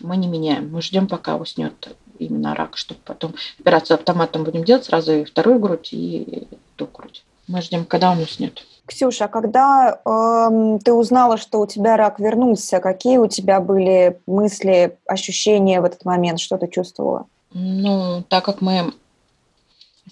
Мы 0.00 0.16
не 0.16 0.26
меняем, 0.26 0.70
мы 0.72 0.80
ждем, 0.80 1.06
пока 1.06 1.36
уснет 1.36 1.74
именно 2.24 2.54
рак, 2.54 2.76
чтобы 2.76 3.00
потом 3.04 3.34
операцию 3.58 3.96
автоматом 3.96 4.44
будем 4.44 4.64
делать 4.64 4.84
сразу 4.84 5.12
и 5.12 5.24
вторую 5.24 5.58
грудь, 5.58 5.92
и 5.92 6.46
ту 6.76 6.86
грудь. 6.86 7.24
Мы 7.48 7.62
ждем, 7.62 7.84
когда 7.84 8.12
он 8.12 8.18
уснет. 8.18 8.64
Ксюша, 8.86 9.26
а 9.26 9.28
когда 9.28 10.00
э, 10.04 10.78
ты 10.84 10.92
узнала, 10.92 11.36
что 11.36 11.60
у 11.60 11.66
тебя 11.66 11.96
рак 11.96 12.18
вернулся, 12.18 12.80
какие 12.80 13.18
у 13.18 13.28
тебя 13.28 13.60
были 13.60 14.20
мысли, 14.26 14.98
ощущения 15.06 15.80
в 15.80 15.84
этот 15.84 16.04
момент, 16.04 16.40
что 16.40 16.58
ты 16.58 16.66
чувствовала? 16.68 17.26
Ну, 17.52 18.24
так 18.28 18.44
как 18.44 18.60
мы 18.60 18.92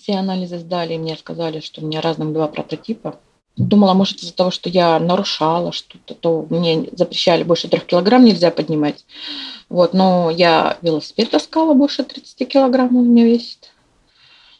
все 0.00 0.14
анализы 0.14 0.58
сдали, 0.58 0.96
мне 0.96 1.16
сказали, 1.16 1.60
что 1.60 1.80
у 1.80 1.86
меня 1.86 2.00
разных 2.00 2.32
два 2.32 2.46
прототипа. 2.48 3.16
Думала, 3.56 3.94
может, 3.94 4.18
из-за 4.18 4.34
того, 4.34 4.52
что 4.52 4.68
я 4.68 4.98
нарушала 5.00 5.72
что-то, 5.72 6.14
то 6.14 6.46
мне 6.48 6.88
запрещали 6.92 7.42
больше 7.42 7.68
трех 7.68 7.84
килограмм 7.84 8.24
нельзя 8.24 8.52
поднимать. 8.52 9.04
Вот, 9.68 9.92
но 9.92 10.30
я 10.30 10.78
велосипед 10.82 11.30
таскала 11.30 11.74
больше 11.74 12.02
30 12.02 12.48
килограмм 12.48 12.96
у 12.96 13.02
меня 13.02 13.24
весит. 13.24 13.70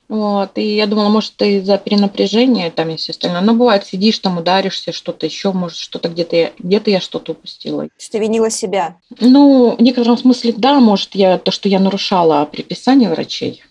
Вот, 0.09 0.57
и 0.57 0.77
я 0.77 0.87
думала, 0.87 1.11
может, 1.11 1.41
из-за 1.43 1.77
перенапряжения 1.77 2.71
там 2.71 2.89
и 2.89 2.97
все 2.97 3.13
остальное. 3.13 3.43
Но 3.43 3.53
бывает, 3.53 3.85
сидишь 3.85 4.19
там, 4.19 4.39
ударишься, 4.39 4.91
что-то 4.91 5.27
еще, 5.27 5.53
может, 5.53 5.77
что-то 5.77 6.09
где-то 6.09 6.37
я, 6.37 6.53
где-то 6.59 6.91
я 6.91 7.01
что-то 7.01 7.33
упустила. 7.33 7.87
Ты 8.11 8.19
винила 8.19 8.49
себя? 8.49 8.97
Ну, 9.21 9.77
в 9.77 9.83
некотором 9.83 10.17
смысле, 10.17 10.55
да, 10.57 10.81
может, 10.81 11.15
я 11.15 11.37
то, 11.37 11.51
что 11.51 11.69
я 11.69 11.79
нарушала 11.79 12.47
предписание 12.47 13.11
врачей. 13.11 13.63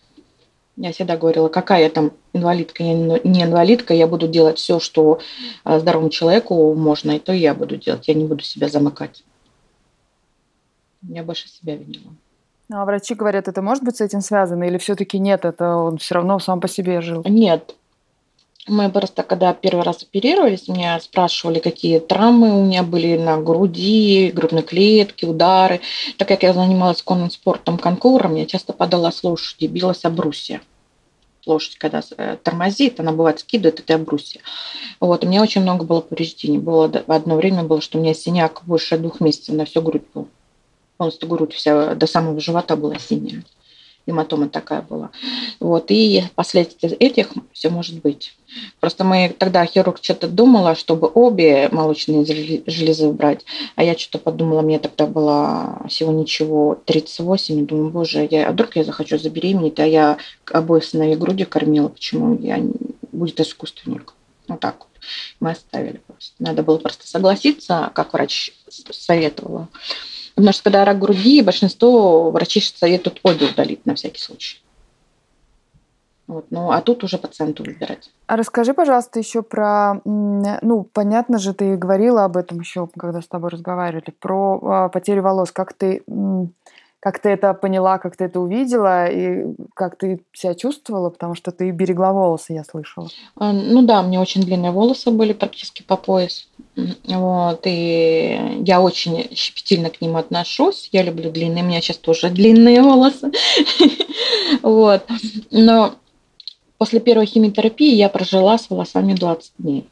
Я 0.75 0.91
всегда 0.91 1.17
говорила, 1.17 1.47
какая 1.47 1.83
я 1.83 1.89
там 1.89 2.11
инвалидка, 2.33 2.83
я 2.83 2.93
не 2.93 3.41
инвалидка, 3.41 3.95
я 3.95 4.05
буду 4.05 4.27
делать 4.27 4.59
все, 4.59 4.79
что 4.79 5.19
а, 5.63 5.79
здоровому 5.79 6.11
человеку 6.11 6.75
можно, 6.75 7.13
и 7.13 7.19
то 7.19 7.33
я 7.33 7.55
буду 7.55 7.77
делать. 7.77 8.07
Я 8.07 8.13
не 8.13 8.25
буду 8.25 8.43
себя 8.43 8.69
замыкать. 8.69 9.23
Я 11.01 11.23
больше 11.23 11.47
себя 11.47 11.75
винила. 11.75 12.13
Ну, 12.69 12.81
а 12.81 12.85
врачи 12.85 13.15
говорят, 13.15 13.47
это 13.47 13.61
может 13.61 13.83
быть 13.83 13.97
с 13.97 14.01
этим 14.01 14.21
связано, 14.21 14.65
или 14.65 14.77
все-таки 14.77 15.19
нет, 15.19 15.45
это 15.45 15.75
он 15.75 15.97
все 15.97 16.15
равно 16.15 16.37
сам 16.39 16.59
по 16.59 16.67
себе 16.67 17.01
жил? 17.01 17.23
Нет. 17.25 17.75
Мы 18.67 18.89
просто, 18.89 19.23
когда 19.23 19.53
первый 19.53 19.83
раз 19.83 20.03
оперировались, 20.03 20.67
меня 20.67 20.99
спрашивали, 20.99 21.59
какие 21.59 21.99
травмы 21.99 22.59
у 22.59 22.65
меня 22.65 22.83
были 22.83 23.17
на 23.17 23.37
груди, 23.37 24.29
грудной 24.35 24.63
клетке, 24.63 25.25
удары. 25.25 25.79
Так 26.17 26.27
как 26.27 26.43
я 26.43 26.51
занималась 26.51 27.01
конным 27.01 27.31
спортом 27.31 27.77
конкуром, 27.77 28.35
я 28.35 28.45
часто 28.45 28.73
падала 28.73 29.11
с 29.11 29.23
лошади, 29.23 29.67
билась 29.67 30.03
об 30.03 30.15
брусья 30.15 30.59
лошадь, 31.45 31.77
когда 31.77 32.01
э, 32.17 32.35
тормозит, 32.43 32.99
она 32.99 33.13
бывает 33.13 33.39
скидывает 33.39 33.79
это 33.79 33.97
брусья. 33.97 34.41
Вот, 34.99 35.23
у 35.23 35.27
меня 35.29 35.41
очень 35.41 35.61
много 35.61 35.85
было 35.85 36.01
повреждений. 36.01 36.57
Было 36.57 36.91
одно 37.07 37.37
время 37.37 37.63
было, 37.63 37.79
что 37.79 37.97
у 37.97 38.01
меня 38.01 38.13
синяк 38.13 38.63
больше 38.65 38.97
двух 38.97 39.21
месяцев 39.21 39.55
на 39.55 39.63
всю 39.63 39.81
грудь 39.81 40.03
был 40.13 40.27
полностью 40.97 41.29
грудь 41.29 41.53
вся 41.53 41.95
до 41.95 42.07
самого 42.07 42.39
живота 42.39 42.75
была 42.75 42.97
синяя. 42.99 43.43
Гематома 44.07 44.47
такая 44.47 44.81
была. 44.81 45.11
Вот. 45.59 45.87
И 45.89 46.23
последствия 46.35 46.89
этих 46.89 47.27
все 47.51 47.69
может 47.69 48.01
быть. 48.01 48.33
Просто 48.79 49.03
мы 49.03 49.35
тогда 49.37 49.65
хирург 49.65 49.99
что-то 50.01 50.29
думала, 50.29 50.75
чтобы 50.75 51.11
обе 51.13 51.67
молочные 51.73 52.25
железы 52.25 53.07
убрать. 53.07 53.43
А 53.75 53.83
я 53.83 53.97
что-то 53.97 54.19
подумала, 54.19 54.61
мне 54.61 54.79
тогда 54.79 55.05
было 55.05 55.81
всего 55.89 56.13
ничего 56.13 56.81
38. 56.85 57.59
И 57.59 57.65
думаю, 57.65 57.89
боже, 57.89 58.25
я, 58.31 58.47
а 58.47 58.53
вдруг 58.53 58.77
я 58.77 58.85
захочу 58.85 59.17
забеременеть, 59.17 59.79
а 59.79 59.85
я 59.85 60.17
обоих 60.45 60.85
сыновей 60.85 61.17
груди 61.17 61.43
кормила. 61.43 61.89
Почему 61.89 62.37
я 62.39 62.61
будет 63.11 63.41
искусственник? 63.41 64.13
Вот 64.47 64.61
так 64.61 64.79
вот. 64.79 64.87
Мы 65.41 65.51
оставили 65.51 65.99
просто. 66.07 66.33
Надо 66.39 66.63
было 66.63 66.77
просто 66.77 67.05
согласиться, 67.05 67.91
как 67.93 68.13
врач 68.13 68.53
советовала. 68.69 69.67
Потому 70.37 70.53
что 70.53 70.65
когда 70.65 70.85
рак 70.85 70.99
груди, 70.99 71.41
большинство 71.41 72.29
врачей 72.29 72.61
советуют 72.61 73.19
обе 73.23 73.47
удалить 73.47 73.83
на 73.87 73.95
всякий 73.95 74.21
случай. 74.21 74.61
Вот, 76.27 76.45
ну, 76.51 76.69
а 76.69 76.79
тут 76.81 77.03
уже 77.03 77.17
пациенту 77.17 77.63
выбирать. 77.63 78.11
А 78.27 78.35
расскажи, 78.35 78.75
пожалуйста, 78.75 79.17
еще 79.17 79.41
про, 79.41 79.99
ну, 80.05 80.87
понятно 80.93 81.39
же, 81.39 81.55
ты 81.55 81.75
говорила 81.75 82.23
об 82.23 82.37
этом 82.37 82.59
еще, 82.59 82.87
когда 82.95 83.23
с 83.23 83.27
тобой 83.27 83.49
разговаривали, 83.49 84.11
про 84.11 84.59
а, 84.61 84.89
потерю 84.89 85.23
волос. 85.23 85.51
Как 85.51 85.73
ты 85.73 86.03
как 86.99 87.19
ты 87.19 87.29
это 87.29 87.53
поняла, 87.53 87.97
как 87.97 88.15
ты 88.15 88.25
это 88.25 88.39
увидела 88.39 89.07
и 89.07 89.55
как 89.75 89.97
ты 89.97 90.23
себя 90.33 90.55
чувствовала, 90.55 91.09
потому 91.09 91.35
что 91.35 91.51
ты 91.51 91.71
берегла 91.71 92.11
волосы, 92.11 92.53
я 92.53 92.63
слышала. 92.63 93.07
А, 93.35 93.53
ну 93.53 93.81
да, 93.83 94.01
у 94.01 94.07
меня 94.07 94.19
очень 94.19 94.43
длинные 94.43 94.71
волосы 94.71 95.09
были 95.09 95.33
практически 95.33 95.83
по 95.83 95.95
пояс. 95.95 96.46
Вот, 97.05 97.61
и 97.65 98.61
я 98.63 98.81
очень 98.81 99.35
щепетильно 99.35 99.89
к 99.89 99.99
ним 99.99 100.15
отношусь. 100.15 100.89
Я 100.91 101.01
люблю 101.01 101.31
длинные, 101.31 101.63
у 101.63 101.67
меня 101.67 101.81
сейчас 101.81 101.97
тоже 101.97 102.29
длинные 102.29 102.81
волосы. 102.81 103.31
Вот. 104.61 105.05
Но 105.51 105.95
после 106.77 106.99
первой 106.99 107.25
химиотерапии 107.25 107.93
я 107.95 108.09
прожила 108.09 108.57
с 108.57 108.69
волосами 108.69 109.13
20 109.13 109.53
дней. 109.57 109.87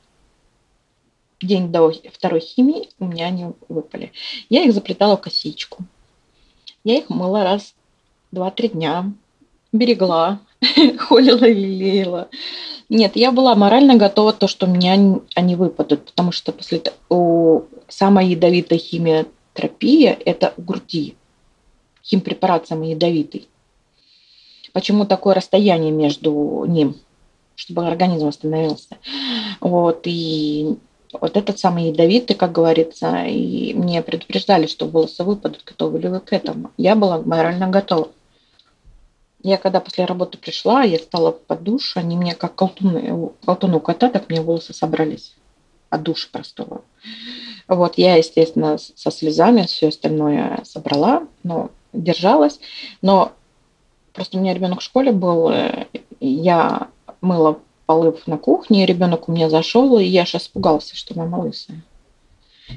День 1.41 1.71
до 1.71 1.91
второй 2.13 2.39
химии 2.39 2.89
у 2.99 3.05
меня 3.05 3.27
они 3.27 3.47
выпали. 3.67 4.11
Я 4.49 4.63
их 4.63 4.73
заплетала 4.73 5.17
в 5.17 5.21
косичку. 5.21 5.83
Я 6.83 6.97
их 6.97 7.09
мыла 7.09 7.43
раз 7.43 7.73
два-три 8.31 8.69
дня, 8.69 9.11
берегла, 9.73 10.39
холила 10.99 11.45
и 11.45 11.53
лелеяла. 11.53 12.29
Нет, 12.89 13.15
я 13.15 13.31
была 13.31 13.55
морально 13.55 13.95
готова 13.95 14.33
то, 14.33 14.47
что 14.47 14.67
меня 14.67 15.19
они 15.35 15.55
выпадут, 15.55 16.05
потому 16.05 16.31
что 16.31 16.51
после 16.51 16.81
у 17.09 17.63
самая 17.87 18.27
ядовитая 18.27 18.77
химиотерапия– 18.77 20.17
это 20.25 20.53
у 20.57 20.61
груди. 20.61 21.15
Химпрепарат 22.03 22.67
самый 22.67 22.91
ядовитый. 22.91 23.47
Почему 24.73 25.05
такое 25.05 25.33
расстояние 25.33 25.91
между 25.91 26.65
ним? 26.67 26.97
Чтобы 27.55 27.87
организм 27.87 28.27
восстановился. 28.27 28.97
Вот, 29.61 30.01
и 30.03 30.75
вот 31.13 31.37
этот 31.37 31.57
самый 31.57 31.89
ядовитый, 31.89 32.35
как 32.35 32.51
говорится, 32.51 33.23
и 33.23 33.73
мне 33.73 34.01
предупреждали, 34.01 34.67
что 34.67 34.85
волосы 34.85 35.23
выпадут, 35.23 35.63
готовы 35.65 35.99
ли 35.99 36.09
вы 36.09 36.19
к 36.19 36.33
этому. 36.33 36.71
Я 36.77 36.95
была 36.95 37.21
морально 37.21 37.67
готова. 37.67 38.09
Я 39.45 39.57
когда 39.57 39.79
после 39.79 40.05
работы 40.05 40.37
пришла, 40.37 40.83
я 40.83 40.97
стала 40.97 41.31
под 41.31 41.63
душ, 41.63 41.97
они 41.97 42.17
мне 42.17 42.33
как 42.33 42.55
колтуны, 42.55 43.31
колтуну 43.45 43.79
кота, 43.79 44.09
так 44.09 44.29
мне 44.29 44.41
волосы 44.41 44.73
собрались 44.73 45.35
от 45.89 46.03
душа 46.03 46.27
простого. 46.31 46.81
Вот 47.67 47.97
я, 47.97 48.15
естественно, 48.15 48.77
со 48.77 49.11
слезами 49.11 49.63
все 49.63 49.89
остальное 49.89 50.61
собрала, 50.63 51.27
но 51.43 51.69
держалась. 51.93 52.59
Но 53.01 53.33
Просто 54.15 54.37
у 54.37 54.41
меня 54.41 54.53
ребенок 54.53 54.79
в 54.79 54.83
школе 54.83 55.11
был, 55.11 55.49
э, 55.49 55.87
я 56.21 56.87
мыла 57.19 57.59
полы 57.85 58.15
на 58.25 58.37
кухне, 58.37 58.85
ребенок 58.85 59.27
у 59.27 59.33
меня 59.33 59.49
зашел, 59.49 59.99
и 59.99 60.05
я 60.05 60.25
сейчас 60.25 60.43
испугался, 60.43 60.95
что 60.95 61.17
мама 61.17 61.35
лысая. 61.35 61.83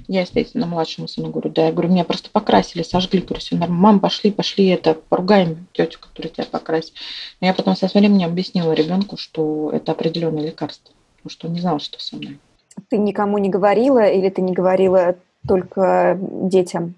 Я, 0.07 0.23
естественно, 0.23 0.67
младшему 0.67 1.09
сыну 1.09 1.31
говорю, 1.31 1.51
да, 1.51 1.67
я 1.67 1.73
говорю, 1.73 1.91
меня 1.91 2.05
просто 2.05 2.31
покрасили, 2.31 2.83
сожгли, 2.83 3.21
говорю, 3.21 3.41
все 3.41 3.57
нормально, 3.57 3.83
мам, 3.83 4.01
пошли, 4.01 4.31
пошли, 4.31 4.67
это, 4.69 4.95
поругаем 4.95 5.67
тетю, 5.73 5.99
которая 6.01 6.33
тебя 6.33 6.45
покрасит. 6.45 6.95
Но 7.41 7.47
я 7.47 7.55
потом 7.55 7.77
со 7.77 7.87
временем 7.87 8.29
объяснила 8.29 8.73
ребенку, 8.73 9.17
что 9.17 9.71
это 9.73 9.93
определенное 9.93 10.45
лекарство, 10.45 10.93
потому 11.17 11.31
что 11.31 11.47
он 11.49 11.55
не 11.55 11.61
знал, 11.61 11.81
что 11.81 12.01
со 12.01 12.17
мной. 12.17 12.39
Ты 12.89 12.99
никому 12.99 13.39
не 13.39 13.49
говорила 13.49 14.07
или 14.07 14.29
ты 14.29 14.43
не 14.43 14.53
говорила 14.53 15.17
только 15.47 16.19
детям? 16.21 16.95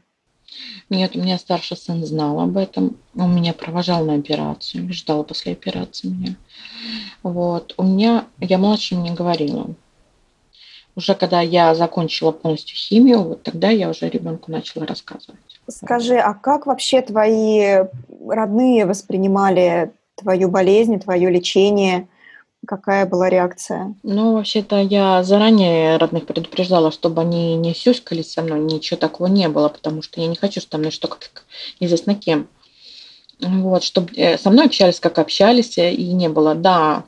Нет, 0.89 1.15
у 1.15 1.21
меня 1.21 1.39
старший 1.39 1.77
сын 1.77 2.05
знал 2.05 2.41
об 2.41 2.57
этом. 2.57 2.97
Он 3.17 3.35
меня 3.35 3.53
провожал 3.53 4.05
на 4.05 4.15
операцию, 4.15 4.93
ждал 4.93 5.23
после 5.23 5.53
операции 5.53 6.09
меня. 6.09 6.37
Вот. 7.23 7.75
У 7.77 7.85
меня, 7.85 8.27
я 8.41 8.59
младшим 8.59 9.03
не 9.03 9.13
говорила. 9.13 9.69
Уже 10.97 11.15
когда 11.15 11.41
я 11.41 11.75
закончила 11.75 12.33
полностью 12.33 12.77
химию, 12.77 13.23
вот 13.23 13.43
тогда 13.43 13.71
я 13.71 13.91
уже 13.91 14.09
ребенку 14.09 14.51
начала 14.51 14.87
рассказывать. 14.87 15.41
Скажи, 15.69 16.17
а 16.17 16.35
как 16.35 16.67
вообще 16.67 17.01
твои 17.01 17.85
родные 18.29 18.87
воспринимали 18.87 19.93
твою 20.17 20.49
болезнь, 20.49 20.99
твое 20.99 21.31
лечение? 21.31 22.09
Какая 22.67 23.07
была 23.07 23.31
реакция? 23.31 23.95
Ну, 24.03 24.35
вообще-то 24.35 24.77
я 24.81 25.23
заранее 25.23 25.97
родных 25.97 26.27
предупреждала, 26.27 26.91
чтобы 26.91 27.23
они 27.23 27.57
не 27.57 27.75
сюськались 27.75 28.33
со 28.33 28.43
мной, 28.43 28.61
ничего 28.61 28.99
такого 28.99 29.29
не 29.29 29.49
было, 29.49 29.69
потому 29.69 30.03
что 30.03 30.21
я 30.21 30.27
не 30.27 30.37
хочу, 30.37 30.61
чтобы 30.61 30.85
там 30.85 30.93
что 30.93 31.09
как 31.09 31.45
неизвестно 31.81 32.15
кем. 32.15 32.49
Вот, 33.41 33.83
чтобы 33.83 34.13
э, 34.15 34.37
со 34.37 34.51
мной 34.51 34.67
общались, 34.67 35.01
как 35.01 35.19
общались, 35.19 35.79
и 35.79 36.13
не 36.13 36.29
было. 36.29 36.55
Да, 36.55 37.05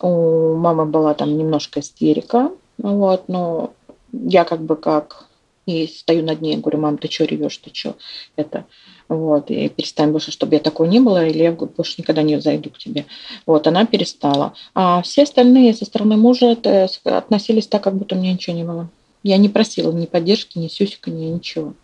у 0.00 0.54
мамы 0.54 0.86
была 0.86 1.12
там 1.12 1.36
немножко 1.36 1.80
истерика, 1.80 2.50
вот, 2.78 3.28
но 3.28 3.72
я 4.12 4.44
как 4.44 4.62
бы 4.62 4.76
как 4.76 5.26
и 5.66 5.86
стою 5.88 6.24
над 6.24 6.40
ней, 6.40 6.56
говорю, 6.56 6.78
мам, 6.78 6.96
ты 6.96 7.10
что 7.10 7.24
ревешь, 7.24 7.56
ты 7.58 7.70
что? 7.72 7.96
Это, 8.36 8.66
вот, 9.08 9.50
и 9.50 9.68
перестань 9.68 10.12
больше, 10.12 10.30
чтобы 10.30 10.54
я 10.54 10.60
такой 10.60 10.88
не 10.88 11.00
было, 11.00 11.26
или 11.26 11.42
я 11.42 11.52
больше 11.52 11.94
никогда 11.98 12.22
не 12.22 12.40
зайду 12.40 12.70
к 12.70 12.78
тебе. 12.78 13.06
Вот, 13.46 13.66
она 13.66 13.84
перестала. 13.84 14.54
А 14.74 15.02
все 15.02 15.24
остальные 15.24 15.74
со 15.74 15.84
стороны 15.84 16.16
мужа 16.16 16.56
относились 17.04 17.66
так, 17.66 17.82
как 17.82 17.96
будто 17.96 18.14
у 18.14 18.18
меня 18.18 18.32
ничего 18.32 18.54
не 18.54 18.64
было. 18.64 18.88
Я 19.22 19.38
не 19.38 19.48
просила 19.48 19.90
ни 19.90 20.06
поддержки, 20.06 20.58
ни 20.58 20.68
сюсика, 20.68 21.10
ни 21.10 21.24
ничего. 21.24 21.74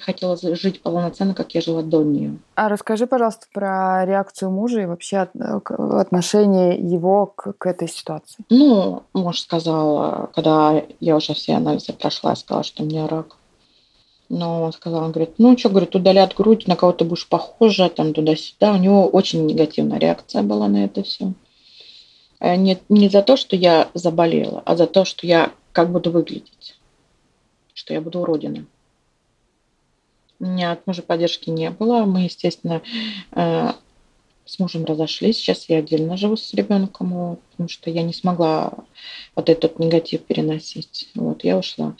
Я 0.00 0.04
хотела 0.04 0.38
жить 0.56 0.80
полноценно, 0.80 1.34
как 1.34 1.54
я 1.54 1.60
жила 1.60 1.82
до 1.82 2.02
нее. 2.02 2.38
А 2.54 2.70
расскажи, 2.70 3.06
пожалуйста, 3.06 3.46
про 3.52 4.06
реакцию 4.06 4.50
мужа 4.50 4.80
и 4.80 4.86
вообще 4.86 5.28
э, 5.34 5.60
отношение 6.00 6.78
его 6.78 7.26
к, 7.26 7.52
к 7.52 7.66
этой 7.66 7.86
ситуации. 7.86 8.42
Ну, 8.48 9.02
муж 9.12 9.40
сказал, 9.40 10.30
когда 10.34 10.82
я 11.00 11.16
уже 11.16 11.34
все 11.34 11.54
анализы 11.54 11.92
прошла, 11.92 12.34
сказала, 12.34 12.64
что 12.64 12.82
у 12.82 12.86
меня 12.86 13.08
рак. 13.08 13.36
Но 14.30 14.62
он 14.62 14.72
сказал, 14.72 15.04
он 15.04 15.12
говорит, 15.12 15.34
ну 15.36 15.58
что, 15.58 15.68
говорит, 15.68 15.94
удалят 15.94 16.34
грудь, 16.34 16.66
на 16.66 16.76
кого 16.76 16.92
ты 16.92 17.04
будешь 17.04 17.28
похожа, 17.28 17.90
там 17.90 18.14
туда-сюда. 18.14 18.72
У 18.72 18.78
него 18.78 19.06
очень 19.06 19.44
негативная 19.44 19.98
реакция 19.98 20.42
была 20.42 20.68
на 20.68 20.86
это 20.86 21.02
все. 21.02 21.34
Э, 22.38 22.56
не, 22.56 22.78
не 22.88 23.10
за 23.10 23.20
то, 23.20 23.36
что 23.36 23.54
я 23.54 23.90
заболела, 23.92 24.62
а 24.64 24.76
за 24.76 24.86
то, 24.86 25.04
что 25.04 25.26
я 25.26 25.52
как 25.72 25.92
буду 25.92 26.10
выглядеть. 26.10 26.76
Что 27.74 27.92
я 27.92 28.00
буду 28.00 28.20
уродина. 28.20 28.64
Меня 30.40 30.72
от 30.72 30.86
мужа 30.86 31.02
поддержки 31.02 31.50
не 31.50 31.70
было. 31.70 32.04
Мы, 32.04 32.22
естественно, 32.22 32.82
э, 33.32 33.72
с 34.50 34.58
мужем 34.58 34.84
разошлись. 34.84 35.36
Сейчас 35.36 35.66
я 35.68 35.78
отдельно 35.78 36.16
живу 36.16 36.36
с 36.36 36.52
ребенком, 36.54 37.38
потому 37.52 37.68
что 37.68 37.88
я 37.88 38.02
не 38.02 38.12
смогла 38.12 38.72
вот 39.36 39.48
этот 39.48 39.78
негатив 39.78 40.22
переносить. 40.22 41.08
Вот, 41.14 41.44
я 41.44 41.56
ушла. 41.56 41.94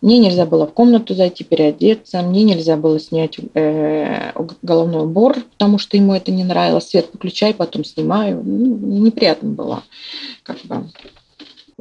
Мне 0.00 0.18
нельзя 0.18 0.46
было 0.46 0.66
в 0.66 0.72
комнату 0.72 1.14
зайти, 1.14 1.42
переодеться. 1.42 2.22
Мне 2.22 2.44
нельзя 2.44 2.76
было 2.76 3.00
снять 3.00 3.38
э, 3.54 4.32
головной 4.62 5.02
убор, 5.02 5.36
потому 5.52 5.78
что 5.78 5.96
ему 5.96 6.14
это 6.14 6.30
не 6.30 6.44
нравилось. 6.44 6.90
Свет 6.90 7.08
выключай, 7.12 7.54
потом 7.54 7.84
снимаю. 7.84 8.40
Ну, 8.44 9.04
неприятно 9.04 9.50
было. 9.50 9.82
Как 10.44 10.58
бы. 10.64 10.84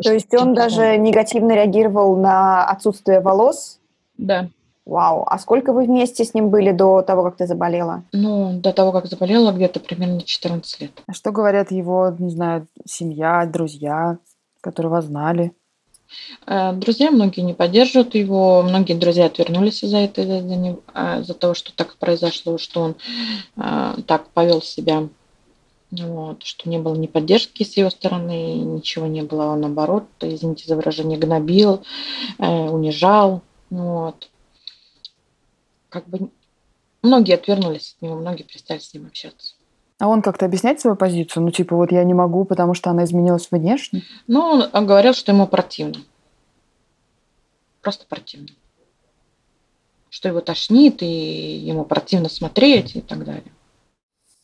То 0.01 0.11
есть 0.11 0.33
он 0.33 0.55
даже 0.55 0.97
негативно 0.97 1.53
реагировал 1.53 2.15
на 2.15 2.65
отсутствие 2.65 3.19
волос? 3.19 3.79
Да. 4.17 4.49
Вау. 4.85 5.25
А 5.27 5.39
сколько 5.39 5.73
вы 5.73 5.85
вместе 5.85 6.23
с 6.23 6.35
ним 6.35 6.49
были 6.49 6.71
до 6.71 7.01
того, 7.01 7.23
как 7.23 7.37
ты 7.37 7.47
заболела? 7.47 8.03
Ну, 8.11 8.59
до 8.59 8.71
того, 8.71 8.91
как 8.91 9.07
заболела, 9.07 9.51
где-то 9.51 9.79
примерно 9.79 10.21
14 10.21 10.81
лет. 10.81 10.91
А 11.07 11.13
что 11.13 11.31
говорят 11.31 11.71
его, 11.71 12.15
не 12.19 12.29
знаю, 12.29 12.67
семья, 12.85 13.45
друзья, 13.47 14.19
которые 14.61 14.91
вас 14.91 15.05
знали? 15.05 15.53
Э, 16.45 16.73
друзья 16.73 17.09
многие 17.09 17.41
не 17.41 17.55
поддерживают 17.55 18.13
его, 18.13 18.61
многие 18.61 18.93
друзья 18.93 19.25
отвернулись 19.25 19.83
из-за 19.83 19.97
этого, 19.97 20.23
из-за, 20.23 20.77
э, 20.93 21.21
из-за 21.21 21.33
того, 21.33 21.55
что 21.55 21.73
так 21.75 21.95
произошло, 21.97 22.59
что 22.59 22.81
он 22.81 22.95
э, 23.57 23.95
так 24.05 24.29
повел 24.29 24.61
себя, 24.61 25.07
вот, 25.89 26.43
что 26.43 26.69
не 26.69 26.77
было 26.77 26.93
ни 26.95 27.07
поддержки 27.07 27.63
с 27.63 27.75
его 27.77 27.89
стороны, 27.89 28.53
ничего 28.55 29.07
не 29.07 29.23
было, 29.23 29.45
он 29.45 29.61
наоборот, 29.61 30.05
извините 30.21 30.65
за 30.67 30.75
выражение, 30.75 31.17
гнобил, 31.17 31.83
унижал, 32.37 33.41
вот 33.69 34.29
как 35.95 36.07
бы 36.07 36.29
многие 37.01 37.33
отвернулись 37.33 37.95
от 37.95 38.01
него, 38.01 38.15
многие 38.15 38.43
перестали 38.43 38.79
с 38.79 38.93
ним 38.93 39.07
общаться. 39.07 39.55
А 39.97 40.07
он 40.07 40.21
как-то 40.21 40.45
объясняет 40.45 40.81
свою 40.81 40.97
позицию? 40.97 41.43
Ну, 41.43 41.51
типа, 41.51 41.75
вот 41.75 41.91
я 41.91 42.03
не 42.03 42.13
могу, 42.13 42.43
потому 42.43 42.73
что 42.73 42.89
она 42.89 43.05
изменилась 43.05 43.47
внешне? 43.49 44.03
Ну, 44.27 44.67
он 44.71 44.85
говорил, 44.85 45.13
что 45.13 45.31
ему 45.31 45.47
противно. 45.47 46.01
Просто 47.81 48.05
противно. 48.05 48.49
Что 50.09 50.27
его 50.27 50.41
тошнит, 50.41 51.01
и 51.01 51.57
ему 51.57 51.85
противно 51.85 52.27
смотреть 52.27 52.97
и 52.97 53.01
так 53.01 53.23
далее. 53.23 53.51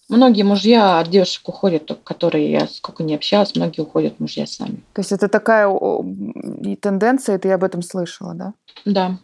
Многие 0.08 0.44
мужья 0.44 1.00
от 1.00 1.10
девушек 1.10 1.48
уходят, 1.48 1.90
которые 2.04 2.52
я 2.52 2.68
сколько 2.68 3.04
не 3.04 3.16
общалась, 3.16 3.56
многие 3.56 3.82
уходят 3.82 4.20
мужья 4.20 4.46
сами. 4.46 4.84
То 4.94 5.00
есть 5.00 5.14
это 5.14 5.30
такая 5.30 5.70
и 6.64 6.76
тенденция, 6.76 7.40
ты 7.40 7.52
об 7.52 7.64
этом 7.64 7.82
слышала, 7.82 8.34
да? 8.34 8.54
Да. 8.84 9.18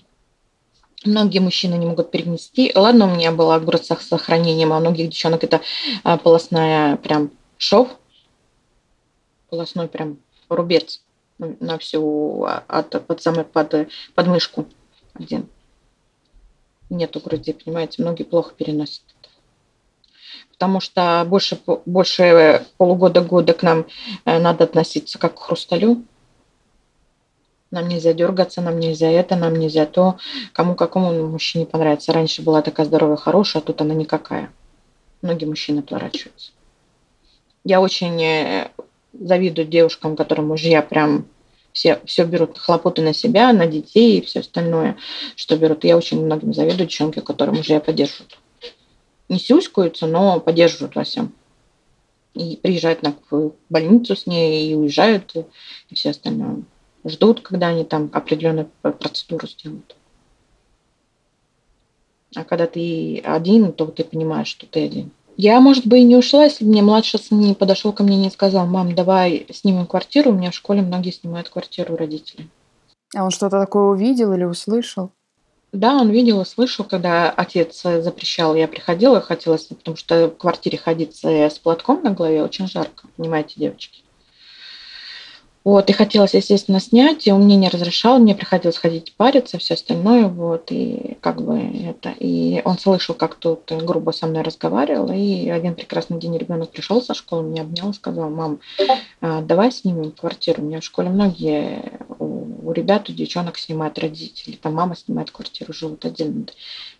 Многие 1.05 1.39
мужчины 1.39 1.75
не 1.75 1.85
могут 1.85 2.11
перенести. 2.11 2.71
Ладно, 2.73 3.05
у 3.05 3.15
меня 3.15 3.31
была 3.31 3.55
огурец 3.55 3.87
с 3.87 4.07
сохранением, 4.07 4.73
а 4.73 4.77
у 4.77 4.79
многих 4.79 5.09
девчонок 5.09 5.43
это 5.43 5.61
а, 6.03 6.17
полостная 6.17 6.97
прям 6.97 7.31
шов, 7.57 7.89
полостной 9.49 9.87
прям 9.87 10.17
рубец 10.49 11.01
на 11.37 11.77
всю 11.77 12.43
а, 12.45 12.63
от, 12.67 13.05
под 13.05 13.21
самой 13.21 13.45
под 13.45 13.89
подмышку, 14.15 14.65
где 15.13 15.43
нету 16.89 17.19
груди, 17.19 17.53
понимаете, 17.53 18.01
многие 18.01 18.23
плохо 18.23 18.53
переносят 18.55 19.03
это. 19.21 19.29
Потому 20.51 20.79
что 20.79 21.23
больше, 21.27 21.59
больше 21.85 22.65
полугода-года 22.77 23.53
к 23.53 23.61
нам 23.61 23.85
э, 24.25 24.39
надо 24.39 24.63
относиться 24.63 25.19
как 25.19 25.35
к 25.35 25.39
хрусталю, 25.39 26.03
нам 27.71 27.87
нельзя 27.87 28.13
дергаться, 28.13 28.61
нам 28.61 28.79
нельзя 28.79 29.09
это, 29.09 29.35
нам 29.35 29.55
нельзя 29.55 29.85
то. 29.85 30.17
Кому 30.53 30.75
какому 30.75 31.27
мужчине 31.27 31.65
понравится. 31.65 32.13
Раньше 32.13 32.41
была 32.41 32.61
такая 32.61 32.85
здоровая, 32.85 33.17
хорошая, 33.17 33.61
а 33.61 33.65
тут 33.65 33.81
она 33.81 33.93
никакая. 33.93 34.51
Многие 35.21 35.45
мужчины 35.45 35.79
отворачиваются. 35.79 36.51
Я 37.63 37.81
очень 37.81 38.21
э, 38.23 38.71
завидую 39.13 39.67
девушкам, 39.67 40.15
которым 40.15 40.47
мужья 40.47 40.81
прям 40.81 41.25
все, 41.73 41.99
все 42.05 42.23
берут 42.23 42.57
хлопоты 42.57 43.01
на 43.01 43.13
себя, 43.13 43.51
на 43.51 43.67
детей 43.67 44.17
и 44.17 44.21
все 44.25 44.39
остальное, 44.39 44.97
что 45.35 45.57
берут. 45.57 45.83
Я 45.83 45.97
очень 45.97 46.23
многим 46.23 46.53
завидую 46.53 46.87
девчонки, 46.87 47.19
которые 47.19 47.55
мужья 47.55 47.81
поддерживают. 47.81 48.37
Не 49.27 49.39
сюськаются, 49.39 50.07
но 50.07 50.39
поддерживают 50.39 50.95
во 50.95 51.03
всем. 51.03 51.33
И 52.33 52.55
приезжают 52.55 53.01
на, 53.01 53.15
больницу 53.69 54.15
с 54.15 54.25
ней, 54.25 54.71
и 54.71 54.75
уезжают, 54.75 55.35
и, 55.35 55.45
и 55.89 55.95
все 55.95 56.11
остальное 56.11 56.63
ждут, 57.09 57.41
когда 57.41 57.67
они 57.67 57.83
там 57.83 58.09
определенную 58.13 58.69
процедуру 58.81 59.47
сделают. 59.47 59.95
А 62.35 62.43
когда 62.43 62.67
ты 62.67 63.19
один, 63.19 63.71
то 63.71 63.85
ты 63.87 64.03
понимаешь, 64.03 64.47
что 64.47 64.65
ты 64.65 64.85
один. 64.85 65.11
Я, 65.37 65.59
может 65.59 65.85
быть, 65.85 66.01
и 66.01 66.05
не 66.05 66.15
ушла, 66.15 66.45
если 66.45 66.65
бы 66.65 66.71
мне 66.71 66.81
младший 66.81 67.19
сын 67.19 67.39
не 67.39 67.53
подошел 67.53 67.93
ко 67.93 68.03
мне 68.03 68.17
и 68.17 68.21
не 68.21 68.31
сказал, 68.31 68.65
мам, 68.65 68.95
давай 68.95 69.45
снимем 69.53 69.85
квартиру. 69.85 70.31
У 70.31 70.33
меня 70.33 70.51
в 70.51 70.55
школе 70.55 70.81
многие 70.81 71.11
снимают 71.11 71.49
квартиру 71.49 71.95
родители. 71.95 72.47
А 73.15 73.23
он 73.23 73.29
что-то 73.31 73.59
такое 73.59 73.83
увидел 73.83 74.33
или 74.33 74.43
услышал? 74.43 75.11
Да, 75.71 75.95
он 75.95 76.09
видел 76.09 76.41
и 76.41 76.45
слышал, 76.45 76.85
когда 76.85 77.29
отец 77.29 77.83
запрещал. 77.83 78.55
Я 78.55 78.67
приходила, 78.67 79.21
хотела, 79.21 79.57
потому 79.69 79.95
что 79.95 80.27
в 80.27 80.37
квартире 80.37 80.77
ходить 80.77 81.23
с 81.23 81.59
платком 81.59 82.01
на 82.03 82.11
голове 82.11 82.43
очень 82.43 82.67
жарко, 82.67 83.07
понимаете, 83.15 83.55
девочки. 83.57 84.03
Вот, 85.67 85.89
и 85.89 85.93
хотелось, 85.93 86.33
естественно, 86.33 86.79
снять, 86.79 87.27
и 87.27 87.31
он 87.33 87.41
мне 87.41 87.57
не 87.57 87.67
разрешал, 87.67 88.19
мне 88.19 88.33
приходилось 88.33 88.77
ходить 88.77 89.13
париться, 89.17 89.57
все 89.57 89.73
остальное, 89.73 90.29
вот, 90.29 90.71
и 90.71 91.17
как 91.19 91.41
бы 91.41 91.59
это, 91.59 92.11
и 92.17 92.61
он 92.63 92.79
слышал, 92.79 93.13
как 93.13 93.35
тут 93.35 93.69
грубо 93.69 94.11
со 94.11 94.27
мной 94.27 94.43
разговаривал, 94.43 95.11
и 95.11 95.49
один 95.49 95.75
прекрасный 95.75 96.21
день 96.21 96.37
ребенок 96.37 96.71
пришел 96.71 97.01
со 97.01 97.13
школы, 97.13 97.43
меня 97.43 97.63
обнял, 97.63 97.93
сказал, 97.93 98.29
мам, 98.29 98.61
а, 99.19 99.41
давай 99.41 99.73
снимем 99.73 100.11
квартиру, 100.11 100.63
у 100.63 100.65
меня 100.67 100.79
в 100.79 100.85
школе 100.85 101.09
многие, 101.09 101.99
у, 102.17 102.71
ребят, 102.71 103.09
у 103.09 103.11
девчонок 103.11 103.57
снимают 103.57 103.99
родители, 103.99 104.55
там 104.55 104.73
мама 104.73 104.95
снимает 104.95 105.31
квартиру, 105.31 105.73
живут 105.73 106.05
отдельно. 106.05 106.45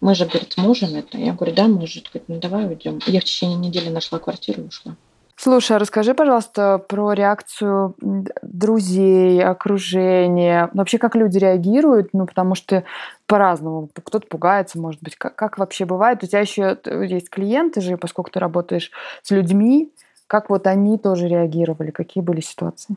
Мы 0.02 0.14
же, 0.14 0.26
говорит, 0.26 0.52
с 0.52 0.58
мужем 0.58 0.94
это, 0.94 1.18
я 1.18 1.32
говорю, 1.32 1.56
да, 1.56 1.70
может, 1.70 2.10
говорит, 2.12 2.28
ну 2.28 2.38
давай 2.38 2.68
уйдем. 2.68 3.00
Я 3.08 3.22
в 3.22 3.24
течение 3.24 3.58
недели 3.58 3.88
нашла 3.88 4.20
квартиру 4.20 4.64
и 4.64 4.68
ушла. 4.68 4.98
Слушай, 5.40 5.78
а 5.78 5.80
расскажи, 5.80 6.16
пожалуйста, 6.16 6.80
про 6.80 7.14
реакцию 7.14 7.96
друзей, 8.42 9.44
окружения. 9.44 10.72
Вообще, 10.74 10.98
как 10.98 11.16
люди 11.16 11.38
реагируют? 11.38 12.10
Ну, 12.14 12.26
потому 12.26 12.56
что 12.56 12.84
по-разному. 13.28 13.88
Кто-то 13.94 14.28
пугается, 14.28 14.80
может 14.80 15.00
быть. 15.04 15.16
Как, 15.16 15.36
как 15.36 15.60
вообще 15.60 15.86
бывает? 15.86 16.24
У 16.24 16.28
тебя 16.28 16.40
еще 16.40 16.80
есть 17.08 17.30
клиенты 17.30 17.82
же, 17.82 17.98
поскольку 17.98 18.32
ты 18.32 18.40
работаешь 18.40 18.90
с 19.22 19.30
людьми. 19.30 19.92
Как 20.26 20.50
вот 20.50 20.66
они 20.66 20.98
тоже 20.98 21.28
реагировали? 21.28 21.92
Какие 21.92 22.24
были 22.24 22.42
ситуации? 22.42 22.96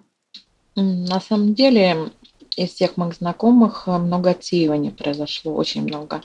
На 0.77 1.21
самом 1.21 1.53
деле, 1.53 2.11
из 2.57 2.71
всех 2.71 2.97
моих 2.97 3.17
знакомых 3.17 3.85
э, 3.87 3.99
много 3.99 4.31
отсеивания 4.31 4.93
произошло, 4.93 5.55
очень 5.55 5.83
много. 5.83 6.23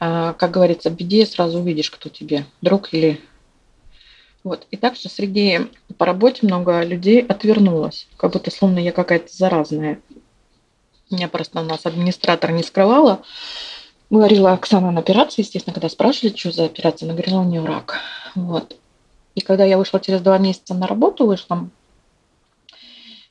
А, 0.00 0.34
как 0.34 0.50
говорится, 0.50 0.90
беде 0.90 1.24
сразу 1.24 1.60
увидишь, 1.60 1.90
кто 1.90 2.10
тебе, 2.10 2.44
друг 2.60 2.92
или 2.92 3.20
вот. 4.46 4.64
И 4.70 4.76
также 4.76 5.08
среди 5.08 5.62
по 5.98 6.06
работе 6.06 6.46
много 6.46 6.84
людей 6.84 7.20
отвернулось, 7.20 8.06
как 8.16 8.32
будто 8.32 8.52
словно 8.52 8.78
я 8.78 8.92
какая-то 8.92 9.36
заразная. 9.36 9.98
Меня 11.10 11.26
просто 11.26 11.58
у 11.58 11.64
нас 11.64 11.84
администратор 11.84 12.52
не 12.52 12.62
скрывала. 12.62 13.24
Говорила 14.08 14.52
Оксана 14.52 14.92
на 14.92 15.00
операции, 15.00 15.42
естественно, 15.42 15.74
когда 15.74 15.88
спрашивали, 15.88 16.36
что 16.36 16.52
за 16.52 16.66
операция, 16.66 17.08
она 17.08 17.14
говорила, 17.14 17.40
у 17.40 17.44
нее 17.44 17.64
рак. 17.64 17.98
Вот. 18.36 18.76
И 19.34 19.40
когда 19.40 19.64
я 19.64 19.78
вышла 19.78 19.98
через 19.98 20.20
два 20.20 20.38
месяца 20.38 20.74
на 20.74 20.86
работу, 20.86 21.26
вышла, 21.26 21.68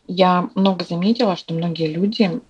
я 0.07 0.49
много 0.53 0.83
заметила, 0.83 1.37
что 1.37 1.53
многие 1.53 1.87
люди 1.87 2.41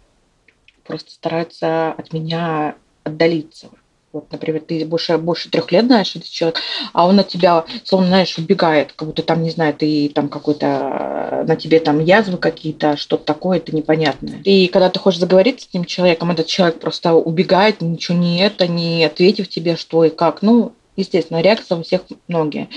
просто 0.84 1.12
стараются 1.12 1.92
от 1.92 2.14
меня 2.14 2.78
отдалиться. 3.04 3.70
Вот, 4.16 4.32
например, 4.32 4.62
ты 4.66 4.86
больше, 4.86 5.18
больше 5.18 5.50
трех 5.50 5.74
лет 5.74 5.88
знаешь 5.88 6.16
этот 6.16 6.30
человек, 6.30 6.62
а 6.94 7.06
он 7.06 7.20
от 7.20 7.28
тебя, 7.28 7.66
словно, 7.84 8.08
знаешь, 8.08 8.38
убегает, 8.38 8.94
как 8.94 9.10
будто 9.10 9.24
там, 9.24 9.44
не 9.44 9.50
знаю, 9.50 9.74
ты 9.74 10.08
там 10.08 10.30
какой-то, 10.30 11.44
на 11.46 11.58
тебе 11.58 11.82
там 11.82 12.00
язвы 12.00 12.38
какие-то, 12.38 12.96
что-то 12.96 13.26
такое, 13.26 13.58
это 13.58 13.76
непонятное. 13.76 14.40
И 14.46 14.68
когда 14.68 14.90
ты 14.90 15.00
хочешь 15.00 15.20
заговорить 15.20 15.64
с 15.64 15.68
этим 15.68 15.84
человеком, 15.84 16.32
этот 16.32 16.48
человек 16.48 16.80
просто 16.80 17.14
убегает, 17.14 17.82
ничего 17.82 18.18
не 18.18 18.40
это, 18.40 18.68
не 18.68 19.04
ответив 19.04 19.50
тебе, 19.50 19.76
что 19.76 20.06
и 20.06 20.10
как. 20.10 20.42
Ну, 20.42 20.72
естественно, 20.96 21.42
реакция 21.42 21.78
у 21.78 21.84
всех 21.84 22.04
многие. 22.30 22.70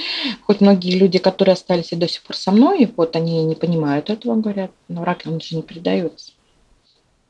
Хоть 0.44 0.60
многие 0.60 0.98
люди, 0.98 1.20
которые 1.20 1.52
остались 1.52 1.92
и 1.92 1.96
до 1.96 2.08
сих 2.08 2.24
пор 2.24 2.34
со 2.34 2.50
мной, 2.50 2.92
вот 2.96 3.14
они 3.14 3.44
не 3.44 3.54
понимают 3.54 4.10
этого, 4.10 4.34
говорят, 4.34 4.72
но 4.88 5.04
рак, 5.04 5.22
он 5.24 5.40
же 5.40 5.54
не 5.54 5.62
передается 5.62 6.32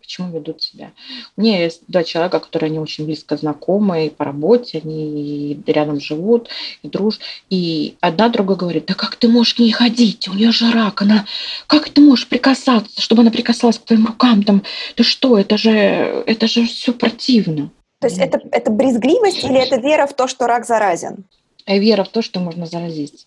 почему 0.08 0.30
ведут 0.30 0.62
себя. 0.62 0.92
У 1.36 1.42
меня 1.42 1.62
есть 1.64 1.82
два 1.86 2.02
человека, 2.02 2.40
которые 2.40 2.68
они 2.68 2.78
очень 2.78 3.04
близко 3.04 3.36
знакомы 3.36 4.06
и 4.06 4.10
по 4.10 4.24
работе, 4.24 4.80
они 4.82 5.60
рядом 5.66 6.00
живут, 6.00 6.48
и 6.82 6.88
дружат. 6.88 7.20
И 7.50 7.94
одна 8.00 8.30
другая 8.30 8.56
говорит, 8.56 8.86
да 8.86 8.94
как 8.94 9.16
ты 9.16 9.28
можешь 9.28 9.54
к 9.54 9.58
ней 9.58 9.70
ходить? 9.70 10.26
У 10.26 10.32
нее 10.32 10.50
же 10.50 10.72
рак, 10.72 11.02
она... 11.02 11.26
Как 11.66 11.90
ты 11.90 12.00
можешь 12.00 12.26
прикасаться, 12.26 13.02
чтобы 13.02 13.20
она 13.20 13.30
прикасалась 13.30 13.78
к 13.78 13.84
твоим 13.84 14.06
рукам? 14.06 14.42
Там, 14.44 14.62
ты 14.94 15.02
что, 15.02 15.36
это 15.36 15.58
же, 15.58 15.70
это 15.70 16.48
же 16.48 16.64
все 16.66 16.94
противно. 16.94 17.70
То 18.00 18.06
есть 18.06 18.18
это, 18.18 18.40
это 18.50 18.70
брезгливость 18.70 19.44
или 19.44 19.58
это 19.58 19.76
вера 19.76 20.06
в 20.06 20.14
то, 20.14 20.26
что 20.26 20.46
рак 20.46 20.64
заразен? 20.64 21.24
Вера 21.66 22.04
в 22.04 22.08
то, 22.08 22.22
что 22.22 22.40
можно 22.40 22.64
заразиться 22.64 23.26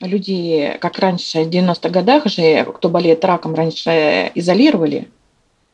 люди, 0.00 0.76
как 0.80 0.98
раньше, 0.98 1.44
в 1.44 1.48
90-х 1.48 1.88
годах 1.88 2.26
же, 2.26 2.64
кто 2.64 2.88
болеет 2.88 3.24
раком, 3.24 3.54
раньше 3.54 4.30
изолировали, 4.34 5.08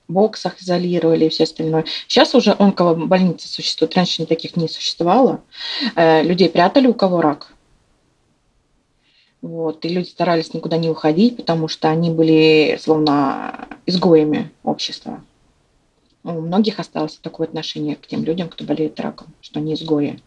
в 0.08 0.12
боксах 0.12 0.60
изолировали 0.60 1.26
и 1.26 1.28
все 1.28 1.44
остальное. 1.44 1.84
Сейчас 2.06 2.34
уже 2.34 2.54
онкобольницы 2.58 3.48
существуют, 3.48 3.94
раньше 3.94 4.26
таких 4.26 4.56
не 4.56 4.68
существовало. 4.68 5.40
Э, 5.96 6.22
людей 6.22 6.48
прятали, 6.48 6.86
у 6.86 6.94
кого 6.94 7.20
рак. 7.20 7.52
Вот, 9.40 9.84
и 9.84 9.88
люди 9.88 10.08
старались 10.08 10.54
никуда 10.54 10.76
не 10.76 10.88
уходить, 10.88 11.36
потому 11.36 11.66
что 11.66 11.88
они 11.88 12.10
были 12.10 12.78
словно 12.80 13.66
изгоями 13.86 14.52
общества. 14.62 15.24
У 16.22 16.30
многих 16.30 16.78
осталось 16.78 17.18
такое 17.20 17.48
отношение 17.48 17.96
к 17.96 18.06
тем 18.06 18.22
людям, 18.22 18.48
кто 18.48 18.64
болеет 18.64 19.00
раком, 19.00 19.26
что 19.40 19.58
они 19.58 19.74
изгои 19.74 20.20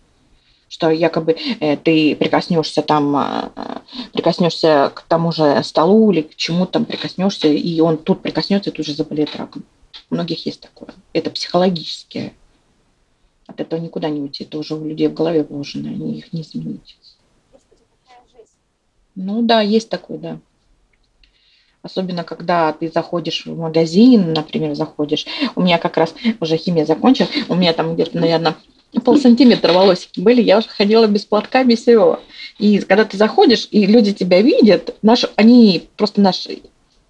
что 0.75 0.89
якобы 0.89 1.37
э, 1.61 1.77
ты 1.77 2.17
прикоснешься 2.17 2.81
там, 2.81 3.15
э, 3.15 3.79
прикоснешься 4.11 4.91
к 4.93 5.03
тому 5.03 5.31
же 5.31 5.63
столу 5.63 6.11
или 6.11 6.23
к 6.23 6.35
чему 6.35 6.65
там 6.65 6.83
прикоснешься, 6.83 7.47
и 7.47 7.79
он 7.79 7.97
тут 7.97 8.21
прикоснется 8.21 8.71
и 8.71 8.73
тут 8.73 8.85
же 8.85 8.93
заболеет 8.93 9.33
раком. 9.37 9.63
У 10.09 10.15
многих 10.15 10.45
есть 10.45 10.59
такое. 10.59 10.89
Это 11.13 11.29
психологическое. 11.29 12.33
От 13.47 13.61
этого 13.61 13.79
никуда 13.79 14.09
не 14.09 14.19
уйти. 14.19 14.43
Это 14.43 14.57
уже 14.57 14.75
у 14.75 14.85
людей 14.85 15.07
в 15.07 15.13
голове 15.13 15.43
вложено, 15.43 15.87
они 15.87 16.17
их 16.17 16.33
не 16.33 16.41
изменить. 16.41 16.97
Ну 19.15 19.43
да, 19.43 19.61
есть 19.61 19.87
такое, 19.87 20.17
да. 20.17 20.39
Особенно, 21.83 22.25
когда 22.25 22.73
ты 22.73 22.91
заходишь 22.93 23.45
в 23.45 23.57
магазин, 23.57 24.33
например, 24.33 24.75
заходишь. 24.75 25.25
У 25.55 25.61
меня 25.61 25.77
как 25.77 25.95
раз 25.95 26.13
уже 26.41 26.57
химия 26.57 26.85
закончилась. 26.85 27.31
У 27.47 27.55
меня 27.55 27.71
там 27.71 27.93
где-то, 27.93 28.17
наверное, 28.19 28.55
пол 28.99 29.17
сантиметра 29.17 29.73
волосики 29.73 30.19
были, 30.19 30.41
я 30.41 30.57
уже 30.57 30.67
ходила 30.67 31.07
без 31.07 31.25
платка, 31.25 31.63
без 31.63 31.81
всего. 31.81 32.19
И 32.57 32.79
когда 32.79 33.05
ты 33.05 33.17
заходишь, 33.17 33.67
и 33.71 33.85
люди 33.85 34.13
тебя 34.13 34.41
видят, 34.41 34.95
наш, 35.01 35.25
они 35.35 35.87
просто 35.97 36.21
наши 36.21 36.61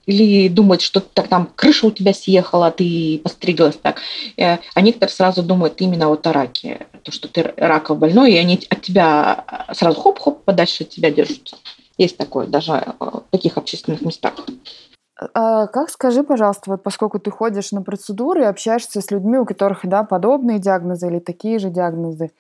или 0.06 0.48
думают, 0.50 0.82
что 0.82 1.00
так 1.00 1.28
там 1.28 1.50
крыша 1.56 1.88
у 1.88 1.92
тебя 1.92 2.14
съехала, 2.14 2.72
ты 2.72 3.20
постриглась 3.24 3.78
так. 3.82 4.02
Э, 4.38 4.58
а 4.74 4.82
некоторые 4.82 5.14
сразу 5.14 5.44
думают 5.44 5.82
именно 5.82 6.10
вот 6.10 6.26
о 6.28 6.34
раке, 6.34 6.88
то, 7.04 7.12
что 7.12 7.28
ты 7.28 7.54
раков 7.58 7.98
больной, 7.98 8.34
и 8.34 8.38
они 8.38 8.60
от 8.70 8.82
тебя 8.82 9.46
сразу 9.74 10.00
хоп-хоп 10.00 10.44
подальше 10.44 10.84
от 10.84 10.90
тебя 10.90 11.10
держатся. 11.10 11.58
Есть 11.98 12.18
такое 12.18 12.46
даже 12.46 12.74
э, 12.74 12.92
в 13.00 13.24
таких 13.32 13.58
общественных 13.58 14.02
местах. 14.02 14.34
А 15.18 15.68
как, 15.68 15.90
скажи, 15.90 16.24
пожалуйста, 16.24 16.72
вот 16.72 16.84
поскольку 16.84 17.20
ты 17.20 17.32
ходишь 17.32 17.72
на 17.72 17.82
процедуры 17.82 18.42
и 18.42 18.46
общаешься 18.46 19.02
с 19.02 19.12
людьми, 19.12 19.38
у 19.38 19.46
которых, 19.46 19.82
да, 19.84 20.04
подобные 20.04 20.60
диагнозы 20.60 21.08
или 21.08 21.20
такие 21.20 21.58
же 21.60 21.70
диагнозы, 21.70 22.32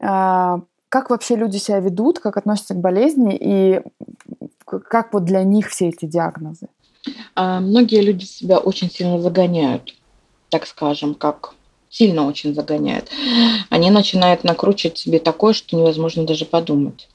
а, 0.00 0.60
как 0.88 1.10
вообще 1.10 1.36
люди 1.36 1.58
себя 1.58 1.80
ведут, 1.80 2.20
как 2.20 2.36
относятся 2.36 2.74
к 2.74 2.80
болезни 2.80 3.36
и 3.38 3.82
как 4.64 5.12
вот 5.12 5.24
для 5.24 5.42
них 5.42 5.68
все 5.68 5.88
эти 5.88 6.06
диагнозы? 6.06 6.68
А, 7.34 7.60
многие 7.60 8.00
люди 8.00 8.24
себя 8.24 8.58
очень 8.58 8.90
сильно 8.90 9.20
загоняют, 9.20 9.94
так 10.48 10.66
скажем, 10.66 11.14
как 11.14 11.54
сильно 11.90 12.26
очень 12.26 12.54
загоняют. 12.54 13.10
Они 13.68 13.90
начинают 13.90 14.44
накручивать 14.44 14.96
себе 14.98 15.18
такое, 15.18 15.52
что 15.52 15.76
невозможно 15.76 16.24
даже 16.24 16.46
подумать. 16.46 17.08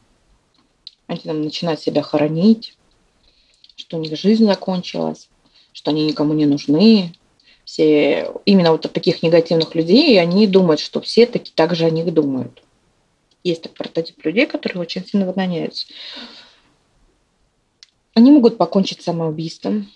Они 1.07 1.19
там 1.19 1.41
начинают 1.41 1.79
себя 1.79 2.03
хоронить, 2.03 2.77
что 3.89 3.97
у 3.97 4.01
них 4.01 4.15
жизнь 4.15 4.45
закончилась, 4.45 5.29
что 5.73 5.89
они 5.89 6.05
никому 6.05 6.33
не 6.33 6.45
нужны. 6.45 7.11
Все 7.65 8.31
именно 8.45 8.71
вот 8.71 8.85
от 8.85 8.93
таких 8.93 9.23
негативных 9.23 9.73
людей, 9.73 10.21
они 10.21 10.45
думают, 10.45 10.79
что 10.79 11.01
все 11.01 11.25
таки 11.25 11.51
так 11.53 11.75
же 11.75 11.85
о 11.85 11.89
них 11.89 12.13
думают. 12.13 12.61
Есть 13.43 13.63
такой 13.63 13.77
прототип 13.77 14.23
людей, 14.23 14.45
которые 14.45 14.81
очень 14.81 15.03
сильно 15.03 15.25
выгоняются. 15.25 15.87
Они 18.13 18.31
могут 18.31 18.57
покончить 18.57 19.01
самоубийством. 19.01 19.89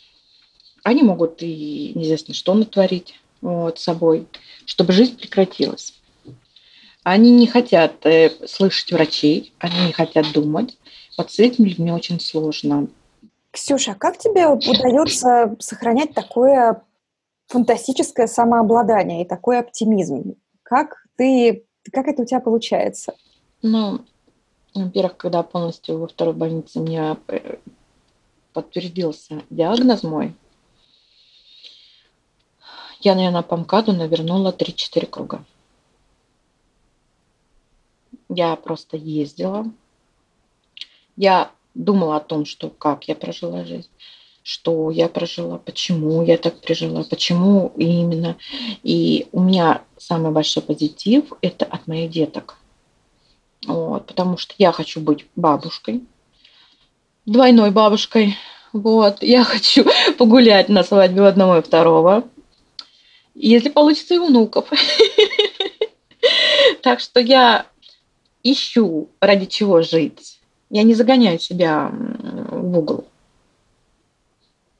Они 0.84 1.04
могут 1.04 1.44
и 1.44 1.92
неизвестно 1.94 2.34
что 2.34 2.56
натворить 2.56 3.20
вот, 3.42 3.78
собой, 3.78 4.26
чтобы 4.66 4.92
жизнь 4.92 5.18
прекратилась. 5.18 5.94
Они 7.04 7.30
не 7.30 7.46
хотят 7.46 8.04
э, 8.06 8.32
слышать 8.48 8.92
врачей, 8.92 9.54
они 9.60 9.88
не 9.88 9.92
хотят 9.92 10.32
думать. 10.34 10.78
Вот 11.16 11.32
с 11.32 11.38
этими 11.38 11.70
людьми 11.70 11.92
очень 11.92 12.20
сложно. 12.20 12.88
Ксюша, 13.54 13.94
как 13.94 14.18
тебе 14.18 14.48
удается 14.48 15.56
сохранять 15.60 16.16
такое 16.16 16.84
фантастическое 17.46 18.26
самообладание 18.26 19.22
и 19.22 19.28
такой 19.28 19.60
оптимизм? 19.60 20.34
Как 20.63 21.06
ты, 21.18 21.63
как 21.92 22.08
это 22.08 22.24
у 22.24 22.26
тебя 22.26 22.39
получается? 22.39 23.13
Ну, 23.62 24.04
во-первых, 24.74 25.18
когда 25.18 25.44
полностью 25.44 26.00
во 26.00 26.08
второй 26.08 26.34
больнице 26.34 26.80
мне 26.80 27.16
э, 27.28 27.58
подтвердился 28.54 29.44
диагноз 29.52 30.02
мой, 30.02 30.34
я, 33.02 33.13
наверное, 33.13 33.44
по 33.44 33.56
МКАДу 33.56 33.94
навернула 33.94 34.52
3-4 34.52 35.06
круга. 35.06 35.46
Я 38.30 38.56
просто 38.56 38.98
ездила. 38.98 39.72
Я 41.16 41.52
думала 41.74 42.18
о 42.18 42.22
том, 42.22 42.46
что 42.46 42.70
как 42.70 43.08
я 43.08 43.16
прожила 43.16 43.66
жизнь, 43.66 43.90
что 44.44 44.92
я 44.92 45.08
прожила, 45.08 45.58
почему 45.58 46.24
я 46.24 46.38
так 46.38 46.60
прожила, 46.62 47.04
почему 47.04 47.74
именно. 47.78 48.38
И 48.84 49.28
у 49.32 49.42
меня 49.42 49.84
самый 49.98 50.32
большой 50.32 50.64
позитив– 50.64 51.26
это 51.42 51.66
от 51.66 51.88
моих 51.88 52.12
деток. 52.12 52.58
Вот, 53.66 54.08
потому 54.08 54.38
что 54.38 54.54
я 54.58 54.72
хочу 54.72 55.00
быть 55.00 55.26
бабушкой, 55.36 56.04
двойной 57.26 57.72
бабушкой. 57.72 58.38
Вот, 58.74 59.24
я 59.24 59.44
хочу 59.46 59.86
погулять 60.18 60.70
на 60.70 60.84
свадьбе 60.84 61.24
одного 61.24 61.58
и 61.58 61.62
второго. 61.62 62.28
Если 63.36 63.70
получится, 63.70 64.16
и 64.16 64.20
внуков. 64.20 64.70
Так 66.82 67.02
что 67.02 67.20
я 67.20 67.66
ищу, 68.44 69.10
ради 69.20 69.46
чего 69.46 69.82
жить. 69.82 70.33
Я 70.74 70.82
не 70.82 70.96
загоняю 70.96 71.38
себя 71.38 71.92
в 71.94 72.80
угол. 72.80 73.06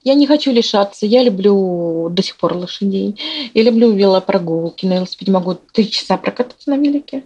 Я 0.04 0.16
не 0.16 0.26
хочу 0.26 0.52
лишаться. 0.52 1.06
Я 1.06 1.22
люблю 1.22 2.10
до 2.10 2.24
сих 2.24 2.36
пор 2.38 2.58
лошадей. 2.58 3.16
Я 3.54 3.62
люблю 3.62 3.92
велопрогулки. 3.92 4.88
На 4.88 4.96
велосипеде 4.96 5.32
могу 5.32 5.54
три 5.54 5.92
часа 5.92 6.18
прокататься 6.18 6.72
на 6.72 6.78
велике. 6.78 7.24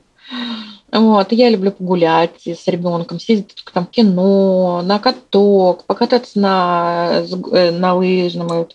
Вот, 0.91 1.31
я 1.31 1.49
люблю 1.49 1.71
погулять 1.71 2.45
с 2.45 2.67
ребенком, 2.67 3.21
съездить 3.21 3.63
там, 3.73 3.85
в 3.85 3.89
кино, 3.89 4.81
на 4.83 4.99
каток, 4.99 5.85
покататься 5.85 6.37
на, 6.37 7.23
э, 7.53 7.71
на 7.71 7.95
лыжном, 7.95 8.67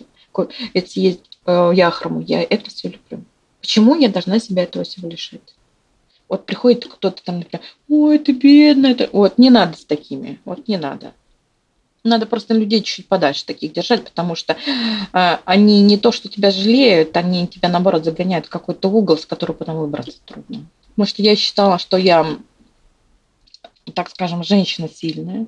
съездить 0.86 1.38
э, 1.44 1.72
яхрому. 1.74 2.22
Я 2.22 2.42
это 2.42 2.70
все 2.70 2.88
люблю. 2.88 3.26
Почему 3.60 3.94
я 3.94 4.08
должна 4.08 4.38
себя 4.38 4.62
этого 4.62 4.84
всего 4.86 5.06
лишить? 5.10 5.54
Вот 6.32 6.46
приходит 6.46 6.86
кто-то 6.86 7.22
там, 7.22 7.40
например, 7.40 7.62
ой, 7.90 8.18
ты 8.18 8.32
бедная. 8.32 8.92
Это... 8.92 9.10
Вот, 9.12 9.36
не 9.36 9.50
надо 9.50 9.76
с 9.76 9.84
такими, 9.84 10.40
вот 10.46 10.66
не 10.66 10.78
надо. 10.78 11.12
Надо 12.04 12.24
просто 12.24 12.54
людей 12.54 12.80
чуть-чуть 12.80 13.06
подальше 13.06 13.44
таких 13.44 13.74
держать, 13.74 14.04
потому 14.04 14.34
что 14.34 14.56
э, 15.12 15.38
они 15.44 15.82
не 15.82 15.98
то, 15.98 16.10
что 16.10 16.30
тебя 16.30 16.50
жалеют, 16.50 17.14
они 17.18 17.46
тебя, 17.46 17.68
наоборот, 17.68 18.06
загоняют 18.06 18.46
в 18.46 18.48
какой-то 18.48 18.88
угол, 18.88 19.18
с 19.18 19.26
которого 19.26 19.56
потом 19.56 19.76
выбраться 19.76 20.20
трудно. 20.24 20.64
Потому 20.94 21.06
что 21.06 21.20
я 21.20 21.36
считала, 21.36 21.78
что 21.78 21.98
я, 21.98 22.38
так 23.92 24.08
скажем, 24.08 24.42
женщина 24.42 24.88
сильная, 24.88 25.44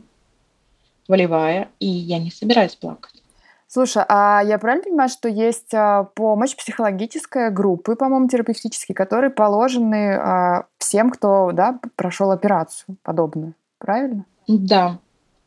волевая, 1.08 1.70
и 1.80 1.86
я 1.86 2.18
не 2.18 2.30
собираюсь 2.30 2.74
плакать. 2.74 3.22
Слушай, 3.66 4.04
а 4.08 4.42
я 4.44 4.58
правильно 4.58 4.84
понимаю, 4.84 5.08
что 5.08 5.28
есть 5.28 5.74
а, 5.74 6.04
помощь 6.04 6.54
психологическая 6.54 7.50
группы, 7.50 7.96
по-моему, 7.96 8.28
терапевтические, 8.28 8.94
которые 8.94 9.30
положены 9.30 10.14
а, 10.14 10.66
всем, 10.78 11.10
кто 11.10 11.50
да, 11.52 11.80
прошел 11.96 12.30
операцию 12.30 12.96
подобную, 13.02 13.54
правильно? 13.78 14.26
Да, 14.46 14.98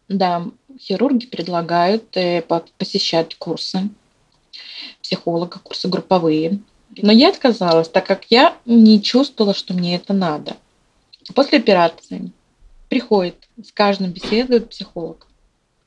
да. 0.09 0.43
Хирурги 0.77 1.25
предлагают 1.25 2.15
э, 2.17 2.43
посещать 2.77 3.35
курсы 3.37 3.89
психолога, 5.01 5.59
курсы 5.59 5.87
групповые. 5.87 6.59
Но 6.95 7.11
я 7.11 7.29
отказалась, 7.29 7.89
так 7.89 8.05
как 8.05 8.25
я 8.29 8.55
не 8.65 9.01
чувствовала, 9.01 9.53
что 9.53 9.73
мне 9.73 9.95
это 9.95 10.13
надо. 10.13 10.57
После 11.33 11.59
операции 11.59 12.31
приходит, 12.89 13.35
с 13.61 13.71
каждым 13.71 14.11
беседует 14.11 14.69
психолог 14.69 15.26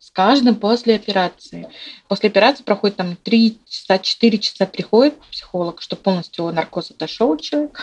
с 0.01 0.11
каждым 0.11 0.57
после 0.57 0.95
операции. 0.97 1.69
После 2.09 2.31
операции 2.31 2.63
проходит 2.63 2.97
там 2.97 3.17
3 3.17 3.59
часа, 3.69 3.99
4 3.99 4.39
часа 4.39 4.67
приходит 4.67 5.21
психолог, 5.31 5.83
что 5.83 5.95
полностью 5.95 6.51
наркоз 6.51 6.91
отошел 6.91 7.37
человек, 7.37 7.79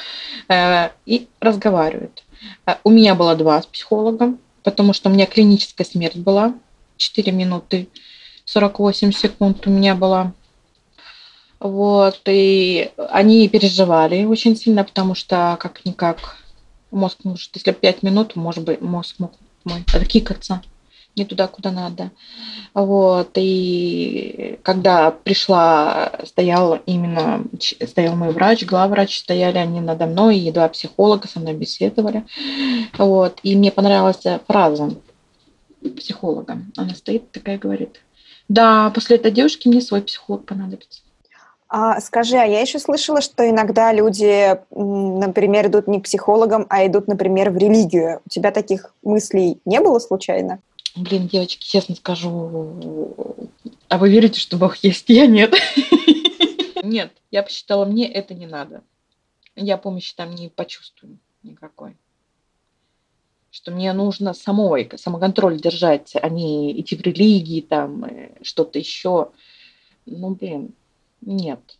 э, 0.49 0.89
и 1.05 1.27
разговаривает. 1.39 2.23
Э, 2.65 2.77
у 2.83 2.89
меня 2.89 3.13
было 3.13 3.35
два 3.35 3.61
с 3.61 3.67
психологом, 3.67 4.39
потому 4.63 4.93
что 4.93 5.09
у 5.09 5.13
меня 5.13 5.27
клиническая 5.27 5.85
смерть 5.85 6.17
была. 6.17 6.55
4 6.97 7.31
минуты 7.31 7.87
48 8.45 9.11
секунд 9.11 9.67
у 9.67 9.69
меня 9.69 9.93
была. 9.93 10.33
Вот, 11.59 12.21
и 12.25 12.91
они 13.11 13.47
переживали 13.47 14.25
очень 14.25 14.55
сильно, 14.55 14.83
потому 14.83 15.13
что 15.13 15.55
как-никак 15.59 16.37
мозг 16.89 17.19
может, 17.23 17.55
если 17.55 17.73
5 17.73 18.01
минут, 18.01 18.35
может 18.35 18.63
быть, 18.63 18.81
мозг 18.81 19.15
мог 19.19 19.33
мой 19.65 19.83
откикаться 19.93 20.63
не 21.17 21.25
туда, 21.25 21.47
куда 21.47 21.71
надо. 21.71 22.11
Вот. 22.73 23.31
И 23.35 24.59
когда 24.63 25.11
пришла, 25.11 26.11
стоял 26.23 26.79
именно, 26.85 27.43
стоял 27.85 28.15
мой 28.15 28.31
врач, 28.31 28.65
главврач, 28.65 29.19
стояли 29.19 29.57
они 29.57 29.81
надо 29.81 30.05
мной, 30.05 30.37
и 30.37 30.51
два 30.51 30.67
психолога 30.69 31.27
со 31.27 31.39
мной 31.39 31.53
беседовали. 31.53 32.25
Вот. 32.97 33.39
И 33.43 33.55
мне 33.55 33.71
понравилась 33.71 34.23
фраза 34.47 34.91
психолога. 35.97 36.59
Она 36.75 36.93
стоит 36.93 37.31
такая 37.31 37.57
говорит, 37.57 38.01
да, 38.49 38.91
после 38.91 39.17
этой 39.17 39.31
девушки 39.31 39.67
мне 39.67 39.81
свой 39.81 40.01
психолог 40.01 40.45
понадобится. 40.45 41.01
А, 41.69 41.99
скажи, 41.99 42.37
а 42.37 42.45
я 42.45 42.61
еще 42.61 42.79
слышала, 42.79 43.19
что 43.19 43.47
иногда 43.47 43.91
люди, 43.91 44.57
например, 44.71 45.67
идут 45.67 45.87
не 45.87 45.99
к 45.99 46.05
психологам, 46.05 46.65
а 46.69 46.85
идут, 46.87 47.07
например, 47.07 47.49
в 47.49 47.57
религию. 47.57 48.21
У 48.25 48.29
тебя 48.29 48.51
таких 48.51 48.93
мыслей 49.03 49.59
не 49.65 49.81
было 49.81 49.99
случайно? 49.99 50.59
Блин, 50.97 51.27
девочки, 51.27 51.63
честно 51.63 51.95
скажу, 51.95 53.51
а 53.87 53.97
вы 53.99 54.09
верите, 54.09 54.39
что 54.39 54.57
Бог 54.57 54.77
есть? 54.77 55.07
Я 55.09 55.27
нет. 55.27 55.53
Нет, 56.83 57.11
я 57.31 57.43
посчитала, 57.43 57.85
мне 57.85 58.09
это 58.09 58.33
не 58.33 58.47
надо. 58.47 58.81
Я 59.55 59.77
помощи 59.77 60.15
там 60.15 60.33
не 60.33 60.47
почувствую 60.47 61.19
никакой. 61.43 61.97
Что 63.51 63.71
мне 63.71 63.91
нужно 63.91 64.33
самой, 64.33 64.89
самоконтроль 64.95 65.59
держать, 65.59 66.13
а 66.15 66.29
не 66.29 66.79
идти 66.79 66.95
в 66.95 67.01
религии, 67.01 67.61
там, 67.61 68.05
э, 68.05 68.37
что-то 68.41 68.79
еще. 68.79 69.31
Ну, 70.05 70.29
блин, 70.35 70.73
нет. 71.21 71.76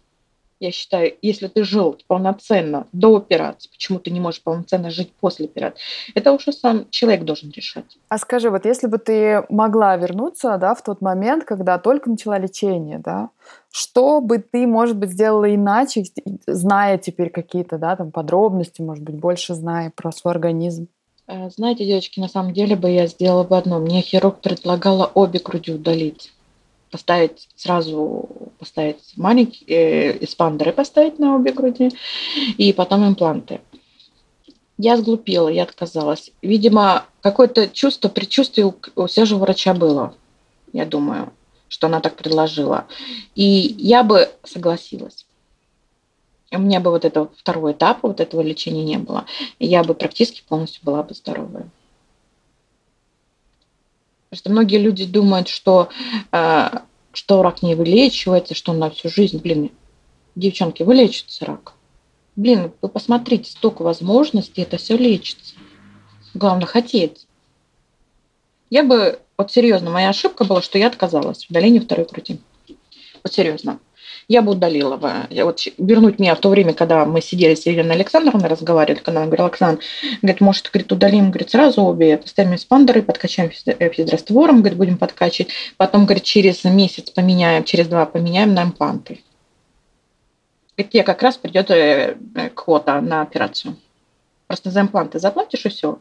Я 0.59 0.71
считаю, 0.71 1.13
если 1.21 1.47
ты 1.47 1.63
жил 1.63 1.97
полноценно 2.07 2.87
до 2.91 3.15
операции, 3.15 3.69
почему 3.69 3.99
ты 3.99 4.09
не 4.09 4.19
можешь 4.19 4.41
полноценно 4.41 4.89
жить 4.89 5.13
после 5.19 5.45
операции, 5.45 5.79
это 6.15 6.31
уже 6.31 6.51
сам 6.51 6.89
человек 6.89 7.25
должен 7.25 7.51
решать. 7.51 7.97
А 8.09 8.17
скажи, 8.17 8.49
вот 8.49 8.65
если 8.65 8.87
бы 8.87 8.97
ты 8.97 9.43
могла 9.49 9.95
вернуться, 9.97 10.57
да, 10.57 10.73
в 10.73 10.83
тот 10.83 11.01
момент, 11.01 11.43
когда 11.43 11.77
только 11.77 12.09
начала 12.09 12.39
лечение, 12.39 12.97
да, 12.97 13.29
что 13.71 14.19
бы 14.19 14.39
ты, 14.39 14.65
может 14.65 14.97
быть, 14.97 15.11
сделала 15.11 15.53
иначе, 15.53 16.05
зная 16.47 16.97
теперь 16.97 17.29
какие-то, 17.29 17.77
да, 17.77 17.95
там 17.95 18.11
подробности, 18.11 18.81
может 18.81 19.03
быть, 19.03 19.15
больше 19.15 19.53
зная 19.53 19.91
про 19.95 20.11
свой 20.11 20.33
организм? 20.33 20.87
Э, 21.27 21.49
знаете, 21.49 21.85
девочки, 21.85 22.19
на 22.19 22.29
самом 22.29 22.53
деле 22.53 22.75
бы 22.75 22.89
я 22.89 23.05
сделала 23.05 23.43
бы 23.43 23.57
одно. 23.57 23.79
Мне 23.79 24.01
хирург 24.01 24.39
предлагала 24.39 25.11
обе 25.13 25.39
груди 25.39 25.73
удалить 25.73 26.31
поставить 26.91 27.47
сразу 27.55 28.29
поставить 28.59 29.13
маленькие 29.15 29.67
э, 29.67 30.23
эспандеры 30.23 30.73
поставить 30.73 31.19
на 31.19 31.35
обе 31.35 31.51
груди 31.51 31.91
и 32.57 32.73
потом 32.73 33.07
импланты. 33.07 33.61
Я 34.77 34.97
сглупила, 34.97 35.49
я 35.49 35.63
отказалась. 35.63 36.31
Видимо, 36.41 37.05
какое-то 37.21 37.67
чувство, 37.67 38.09
предчувствие 38.09 38.67
у, 38.67 38.75
у 38.95 39.07
все 39.07 39.25
же 39.25 39.35
врача 39.35 39.73
было, 39.73 40.13
я 40.71 40.85
думаю, 40.85 41.33
что 41.67 41.87
она 41.87 41.99
так 41.99 42.15
предложила. 42.15 42.85
И 43.35 43.43
я 43.43 44.03
бы 44.03 44.29
согласилась. 44.43 45.25
У 46.51 46.59
меня 46.59 46.79
бы 46.79 46.91
вот 46.91 47.03
этого 47.03 47.29
второго 47.35 47.73
этапа, 47.73 48.07
вот 48.07 48.19
этого 48.19 48.41
лечения 48.41 48.83
не 48.83 48.97
было. 48.97 49.25
я 49.59 49.83
бы 49.83 49.93
практически 49.93 50.43
полностью 50.47 50.81
была 50.83 51.03
бы 51.03 51.13
здоровая. 51.13 51.69
Что 54.33 54.49
многие 54.49 54.77
люди 54.77 55.05
думают, 55.05 55.47
что, 55.47 55.89
э, 56.31 56.69
что 57.13 57.41
рак 57.43 57.61
не 57.63 57.75
вылечивается, 57.75 58.55
что 58.55 58.71
он 58.71 58.79
на 58.79 58.89
всю 58.89 59.09
жизнь. 59.09 59.39
Блин, 59.39 59.71
девчонки, 60.35 60.83
вылечится 60.83 61.45
рак. 61.45 61.73
Блин, 62.35 62.71
вы 62.81 62.89
посмотрите, 62.89 63.51
столько 63.51 63.81
возможностей, 63.81 64.61
это 64.61 64.77
все 64.77 64.97
лечится. 64.97 65.55
Главное 66.33 66.67
хотеть. 66.67 67.25
Я 68.69 68.83
бы, 68.83 69.19
вот 69.37 69.51
серьезно, 69.51 69.89
моя 69.89 70.09
ошибка 70.09 70.43
была, 70.43 70.61
что 70.61 70.77
я 70.77 70.87
отказалась 70.87 71.45
в 71.45 71.49
удалении 71.49 71.79
второй 71.79 72.05
груди. 72.05 72.39
Вот 73.23 73.33
серьезно 73.33 73.79
я 74.27 74.41
бы 74.41 74.51
удалила 74.51 74.97
бы. 74.97 75.11
Я 75.29 75.45
вот 75.45 75.61
вернуть 75.77 76.19
меня 76.19 76.35
в 76.35 76.39
то 76.39 76.49
время, 76.49 76.73
когда 76.73 77.05
мы 77.05 77.21
сидели 77.21 77.55
с 77.55 77.65
Еленой 77.65 77.95
Александровной, 77.95 78.49
разговаривали, 78.49 78.99
когда 78.99 79.21
она 79.21 79.27
говорила, 79.27 79.47
Оксана, 79.47 79.79
говорит, 80.21 80.41
может, 80.41 80.69
говорит, 80.69 80.91
удалим, 80.91 81.29
говорит, 81.29 81.49
сразу 81.49 81.83
обе, 81.83 82.17
поставим 82.17 82.55
эспандеры, 82.55 83.01
подкачаем 83.01 83.51
э, 83.65 83.89
физраствором, 83.89 84.59
говорит, 84.59 84.77
будем 84.77 84.97
подкачивать, 84.97 85.53
потом, 85.77 86.05
говорит, 86.05 86.23
через 86.23 86.63
месяц 86.65 87.09
поменяем, 87.09 87.63
через 87.63 87.87
два 87.87 88.05
поменяем 88.05 88.53
на 88.53 88.63
импланты. 88.63 89.23
Говорит, 90.75 90.91
тебе 90.91 91.03
как 91.03 91.23
раз 91.23 91.37
придет 91.37 91.71
э, 91.71 92.17
э, 92.35 92.49
квота 92.49 92.99
на 92.99 93.21
операцию. 93.21 93.77
Просто 94.47 94.71
за 94.71 94.81
импланты 94.81 95.19
заплатишь, 95.19 95.65
и 95.65 95.69
все. 95.69 95.99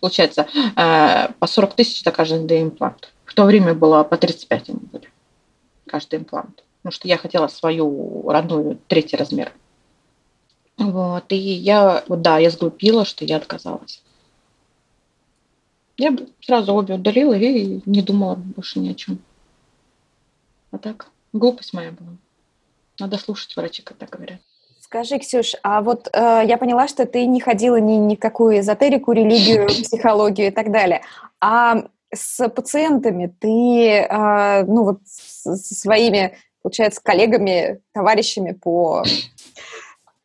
Получается, 0.00 0.46
по 0.74 1.46
40 1.46 1.74
тысяч 1.74 2.02
за 2.02 2.10
каждый 2.10 2.62
имплант. 2.62 3.12
В 3.26 3.34
то 3.34 3.44
время 3.44 3.74
было 3.74 4.02
по 4.02 4.16
35 4.16 4.70
они 4.70 4.78
были. 4.90 5.10
Каждый 5.86 6.20
имплант 6.20 6.62
потому 6.86 6.94
что 6.94 7.08
я 7.08 7.16
хотела 7.16 7.48
свою 7.48 8.30
родную 8.30 8.78
третий 8.86 9.16
размер. 9.16 9.52
Вот, 10.78 11.24
и 11.30 11.36
я, 11.36 12.04
вот 12.06 12.22
да, 12.22 12.38
я 12.38 12.48
сглупила, 12.48 13.04
что 13.04 13.24
я 13.24 13.38
отказалась. 13.38 14.04
Я 15.96 16.16
сразу 16.40 16.72
обе 16.74 16.94
удалила 16.94 17.34
и 17.34 17.80
не 17.86 18.02
думала 18.02 18.36
больше 18.36 18.78
ни 18.78 18.90
о 18.90 18.94
чем. 18.94 19.18
А 20.70 20.78
так, 20.78 21.08
глупость 21.32 21.72
моя 21.72 21.90
была. 21.90 22.10
Надо 23.00 23.18
слушать 23.18 23.56
врачей, 23.56 23.84
когда 23.84 24.06
говорят. 24.06 24.38
Скажи, 24.80 25.18
Ксюш, 25.18 25.54
а 25.64 25.82
вот 25.82 26.08
э, 26.12 26.42
я 26.46 26.56
поняла, 26.56 26.86
что 26.86 27.04
ты 27.04 27.26
не 27.26 27.40
ходила 27.40 27.80
ни 27.80 27.94
никакую 27.94 28.60
эзотерику, 28.60 29.10
религию, 29.10 29.66
психологию 29.66 30.48
и 30.48 30.52
так 30.52 30.70
далее. 30.70 31.02
А 31.40 31.88
с 32.14 32.48
пациентами 32.48 33.34
ты, 33.40 33.88
э, 33.88 34.64
ну 34.66 34.84
вот 34.84 35.00
со 35.04 35.56
своими, 35.56 36.36
получается, 36.66 37.00
коллегами, 37.00 37.78
товарищами 37.94 38.50
по 38.50 39.04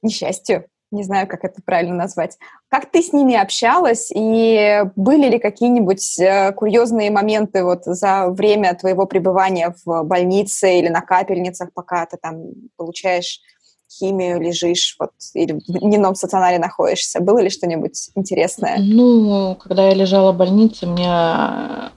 несчастью, 0.01 0.65
не 0.89 1.03
знаю, 1.03 1.27
как 1.27 1.45
это 1.45 1.61
правильно 1.63 1.93
назвать. 1.93 2.39
Как 2.67 2.89
ты 2.89 3.03
с 3.03 3.13
ними 3.13 3.35
общалась, 3.35 4.09
и 4.11 4.81
были 4.95 5.29
ли 5.29 5.37
какие-нибудь 5.37 6.19
э, 6.19 6.51
курьезные 6.53 7.11
моменты 7.11 7.63
вот 7.63 7.83
за 7.85 8.29
время 8.29 8.73
твоего 8.73 9.05
пребывания 9.05 9.75
в 9.85 10.01
больнице 10.01 10.79
или 10.79 10.87
на 10.87 11.01
капельницах, 11.01 11.71
пока 11.75 12.07
ты 12.07 12.17
там 12.19 12.37
получаешь 12.75 13.39
химию, 13.87 14.41
лежишь, 14.41 14.95
вот, 14.99 15.11
или 15.35 15.53
в 15.53 15.79
дневном 15.79 16.15
стационаре 16.15 16.57
находишься? 16.57 17.19
Было 17.19 17.37
ли 17.37 17.51
что-нибудь 17.51 18.09
интересное? 18.15 18.77
Ну, 18.79 19.55
когда 19.61 19.89
я 19.89 19.93
лежала 19.93 20.31
в 20.31 20.37
больнице, 20.37 20.87
меня 20.87 21.91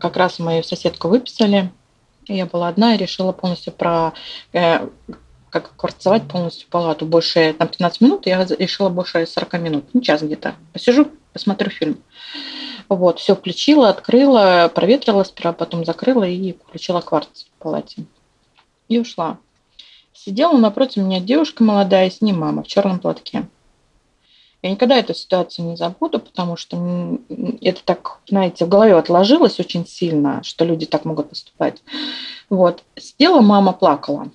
как 0.00 0.16
раз 0.16 0.40
мою 0.40 0.64
соседку 0.64 1.06
выписали. 1.06 1.70
Я 2.26 2.46
была 2.46 2.68
одна 2.68 2.94
и 2.94 2.98
решила 2.98 3.32
полностью 3.32 3.72
про 3.72 4.12
э, 4.52 4.88
как 5.50 5.76
кварцевать 5.76 6.26
полностью 6.26 6.68
палату. 6.68 7.06
Больше 7.06 7.54
там 7.56 7.68
15 7.68 8.00
минут, 8.00 8.26
я 8.26 8.44
решила 8.44 8.88
больше 8.88 9.26
40 9.26 9.52
минут, 9.60 9.84
ну, 9.92 10.00
час 10.00 10.22
где-то. 10.22 10.56
Посижу, 10.72 11.08
посмотрю 11.32 11.70
фильм. 11.70 11.98
Вот, 12.88 13.18
все 13.18 13.34
включила, 13.34 13.88
открыла, 13.88 14.70
проветрила 14.74 15.22
сперва, 15.22 15.52
потом 15.52 15.84
закрыла 15.84 16.24
и 16.24 16.52
включила 16.52 17.00
кварц 17.00 17.44
в 17.44 17.62
палате. 17.62 18.04
И 18.88 18.98
ушла. 18.98 19.38
Сидела 20.12 20.56
напротив 20.56 21.02
меня 21.02 21.20
девушка 21.20 21.62
молодая, 21.62 22.10
с 22.10 22.20
ней 22.20 22.32
мама 22.32 22.62
в 22.62 22.66
черном 22.66 22.98
платке. 22.98 23.46
Я 24.64 24.70
никогда 24.70 24.96
эту 24.96 25.12
ситуацию 25.12 25.66
не 25.68 25.76
забуду, 25.76 26.18
потому 26.18 26.56
что 26.56 27.18
это 27.60 27.84
так, 27.84 28.20
знаете, 28.26 28.64
в 28.64 28.68
голове 28.70 28.96
отложилось 28.96 29.60
очень 29.60 29.86
сильно, 29.86 30.42
что 30.42 30.64
люди 30.64 30.86
так 30.86 31.04
могут 31.04 31.28
поступать. 31.28 31.82
Вот. 32.48 32.82
Сидела 32.96 33.42
мама, 33.42 33.74
плакала 33.74 34.30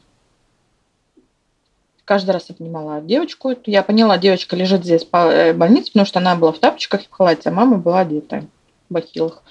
каждый 2.05 2.31
раз 2.31 2.49
обнимала 2.49 3.01
девочку. 3.01 3.53
Я 3.67 3.83
поняла, 3.83 4.17
девочка 4.17 4.55
лежит 4.55 4.83
здесь 4.83 5.05
в 5.05 5.15
э, 5.15 5.53
больнице, 5.53 5.91
потому 5.91 6.07
что 6.07 6.17
она 6.17 6.35
была 6.35 6.51
в 6.51 6.57
тапочках 6.57 7.03
и 7.03 7.07
в 7.07 7.11
халате, 7.11 7.49
а 7.49 7.51
мама 7.51 7.77
была 7.77 7.99
одета 7.99 8.45
в 8.89 8.93
бахилах. 8.93 9.43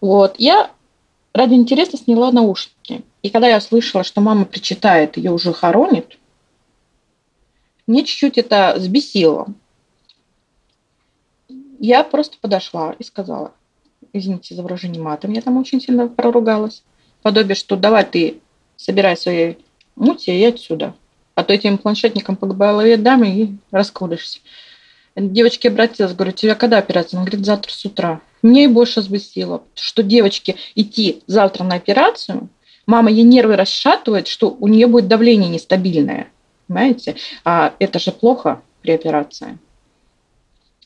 Вот. 0.00 0.34
Я 0.38 0.72
ради 1.32 1.54
интереса 1.54 1.96
сняла 1.96 2.32
наушники. 2.32 3.04
И 3.22 3.30
когда 3.30 3.46
я 3.46 3.60
слышала, 3.60 4.02
что 4.02 4.20
мама 4.20 4.44
причитает, 4.44 5.16
ее 5.16 5.30
уже 5.30 5.52
хоронит, 5.52 6.18
мне 7.86 8.04
чуть-чуть 8.04 8.38
это 8.38 8.74
сбесило. 8.78 9.46
Я 11.78 12.04
просто 12.04 12.36
подошла 12.40 12.94
и 12.98 13.04
сказала, 13.04 13.52
извините 14.12 14.54
за 14.54 14.62
выражение 14.62 15.02
матом, 15.02 15.32
я 15.32 15.40
там 15.40 15.56
очень 15.56 15.80
сильно 15.80 16.08
проругалась. 16.08 16.82
Подобие, 17.22 17.54
что 17.54 17.76
давай 17.76 18.04
ты 18.04 18.40
собирай 18.76 19.16
свои 19.16 19.56
мути 19.96 20.30
и 20.30 20.44
отсюда 20.44 20.94
а 21.38 21.44
то 21.44 21.52
этим 21.52 21.78
планшетником 21.78 22.34
по 22.34 22.48
голове 22.48 22.96
дам 22.96 23.22
и 23.22 23.50
раскудишься. 23.70 24.40
Девочке 25.14 25.68
обратилась, 25.68 26.12
говорю, 26.12 26.32
тебя 26.32 26.56
когда 26.56 26.78
операция? 26.78 27.16
Она 27.16 27.26
говорит, 27.26 27.46
завтра 27.46 27.70
с 27.70 27.84
утра. 27.84 28.20
Мне 28.42 28.64
и 28.64 28.66
больше 28.66 28.98
взбесило, 28.98 29.62
что 29.76 30.02
девочке 30.02 30.56
идти 30.74 31.22
завтра 31.28 31.62
на 31.62 31.76
операцию, 31.76 32.48
мама 32.86 33.12
ей 33.12 33.22
нервы 33.22 33.54
расшатывает, 33.54 34.26
что 34.26 34.50
у 34.50 34.66
нее 34.66 34.88
будет 34.88 35.06
давление 35.06 35.48
нестабильное. 35.48 36.26
Понимаете? 36.66 37.14
А 37.44 37.72
это 37.78 38.00
же 38.00 38.10
плохо 38.10 38.60
при 38.82 38.90
операции. 38.90 39.58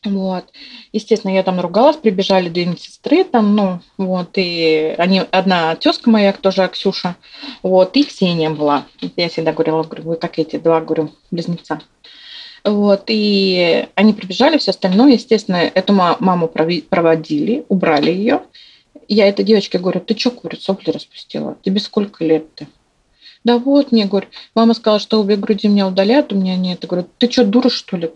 Вот. 0.04 0.46
Естественно, 0.92 1.32
я 1.32 1.44
там 1.44 1.60
ругалась, 1.60 1.96
прибежали 1.96 2.48
две 2.48 2.66
медсестры 2.66 3.22
там, 3.22 3.54
ну, 3.54 3.80
вот, 3.98 4.30
и 4.34 4.96
они, 4.98 5.22
одна 5.30 5.76
тезка 5.76 6.10
моя, 6.10 6.32
тоже 6.32 6.68
Ксюша, 6.68 7.14
вот, 7.62 7.96
и 7.96 8.02
Ксения 8.02 8.50
была. 8.50 8.86
Я 9.16 9.28
всегда 9.28 9.52
говорила, 9.52 9.84
говорю, 9.84 10.02
вы 10.02 10.16
как 10.16 10.40
эти 10.40 10.56
два, 10.56 10.80
говорю, 10.80 11.12
близнеца. 11.30 11.80
Вот, 12.64 13.04
и 13.06 13.88
они 13.94 14.12
прибежали, 14.12 14.58
все 14.58 14.72
остальное, 14.72 15.12
естественно, 15.12 15.56
эту 15.56 15.92
маму 15.92 16.48
проводили, 16.48 17.64
убрали 17.68 18.10
ее. 18.10 18.42
Я 19.06 19.28
этой 19.28 19.44
девочке 19.44 19.78
говорю, 19.78 20.00
ты 20.00 20.18
что, 20.18 20.30
говорю, 20.32 20.58
сопли 20.58 20.90
распустила? 20.90 21.56
Тебе 21.62 21.78
сколько 21.80 22.24
лет-то? 22.24 22.66
Да 23.44 23.58
вот, 23.58 23.90
мне, 23.90 24.06
говорю, 24.06 24.28
мама 24.54 24.74
сказала, 24.74 25.00
что 25.00 25.20
обе 25.20 25.34
груди 25.36 25.66
меня 25.66 25.88
удалят, 25.88 26.32
у 26.32 26.36
меня 26.36 26.56
нет. 26.56 26.78
Я 26.82 26.88
говорю, 26.88 27.08
ты 27.18 27.28
что, 27.30 27.44
дура, 27.44 27.68
что 27.68 27.96
ли? 27.96 28.10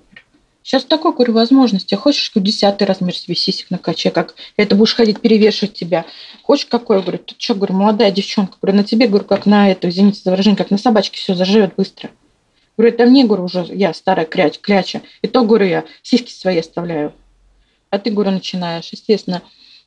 Сейчас 0.67 0.83
такой, 0.83 1.13
говорю, 1.13 1.33
возможности. 1.33 1.95
Хочешь, 1.95 2.33
говорю, 2.35 2.49
десятый 2.49 2.89
размер 2.89 3.15
себе 3.15 3.37
сисек 3.37 3.71
накачай, 3.71 4.11
как 4.11 4.35
это 4.57 4.75
будешь 4.75 4.97
ходить 4.97 5.21
перевешивать 5.21 5.75
тебя. 5.75 6.05
Хочешь 6.43 6.67
какой? 6.67 7.03
Говорю, 7.03 7.19
ты 7.19 7.37
что, 7.39 7.55
говорю, 7.55 7.75
молодая 7.75 8.11
девчонка. 8.11 8.59
Говорю, 8.61 8.79
на 8.79 8.83
тебе, 8.83 9.07
говорю, 9.07 9.25
как 9.27 9.47
на 9.47 9.71
это, 9.71 9.89
извините 9.89 10.23
за 10.25 10.33
выражение, 10.33 10.57
как 10.57 10.73
на 10.73 10.79
собачке 10.79 11.19
все 11.19 11.37
заживет 11.37 11.77
быстро. 11.77 12.11
Говорю, 12.77 12.95
это 12.95 13.07
мне, 13.07 13.25
говорю, 13.25 13.45
уже 13.45 13.65
я 13.71 13.95
старая 13.95 14.27
кляч, 14.27 14.59
кляча. 14.59 15.03
И 15.23 15.29
то, 15.29 15.45
говорю, 15.45 15.67
я 15.67 15.85
сиськи 16.03 16.33
свои 16.33 16.59
оставляю. 16.59 17.13
А 17.91 18.01
ты, 18.01 18.11
говорю, 18.11 18.33
начинаешь. 18.33 18.89
Естественно, 18.91 19.43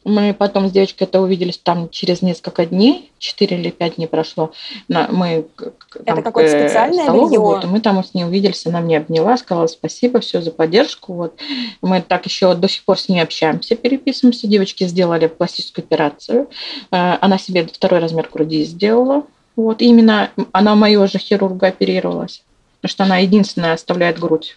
мы 0.05 0.33
потом 0.33 0.69
с 0.69 0.71
девочкой 0.71 1.07
это 1.07 1.19
увиделись 1.19 1.57
там 1.57 1.89
через 1.89 2.21
несколько 2.21 2.65
дней, 2.65 3.11
4 3.19 3.57
или 3.57 3.69
5 3.69 3.95
дней 3.95 4.07
прошло. 4.07 4.53
Мы 4.87 5.45
там, 5.57 5.73
это 6.05 6.21
какое-то 6.21 6.57
специальное 6.57 7.03
столовую, 7.03 7.29
белье? 7.29 7.39
Вот, 7.39 7.65
мы 7.65 7.81
там 7.81 8.01
с 8.03 8.13
ней 8.13 8.23
увиделись, 8.23 8.65
она 8.65 8.79
мне 8.79 8.97
обняла, 8.97 9.35
сказала 9.37 9.67
спасибо, 9.67 10.21
все 10.21 10.41
за 10.41 10.51
поддержку. 10.51 11.13
Вот. 11.13 11.39
Мы 11.81 12.01
так 12.01 12.25
еще 12.25 12.55
до 12.55 12.69
сих 12.69 12.85
пор 12.85 12.97
с 12.97 13.09
ней 13.09 13.19
общаемся, 13.19 13.75
переписываемся. 13.75 14.47
Девочки 14.47 14.85
сделали 14.85 15.27
пластическую 15.27 15.83
операцию. 15.83 16.49
Э, 16.91 17.17
она 17.19 17.37
себе 17.37 17.67
второй 17.67 17.99
размер 17.99 18.29
груди 18.31 18.63
сделала. 18.63 19.23
Вот. 19.57 19.81
Именно 19.81 20.31
она 20.53 20.75
моего 20.75 21.07
же 21.07 21.19
хирурга 21.19 21.67
оперировалась, 21.67 22.41
потому 22.79 22.89
что 22.89 23.03
она 23.03 23.17
единственная 23.17 23.73
оставляет 23.73 24.17
грудь. 24.17 24.55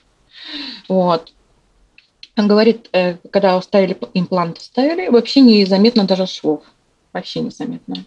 Вот. 0.88 1.32
Он 2.36 2.48
говорит, 2.48 2.88
э, 2.92 3.16
когда 3.30 3.60
ставили 3.60 3.96
имплант, 4.14 4.60
ставили, 4.60 5.08
вообще 5.08 5.40
незаметно 5.40 6.04
даже 6.04 6.26
швов. 6.26 6.62
Вообще 7.12 7.40
незаметно. 7.40 8.04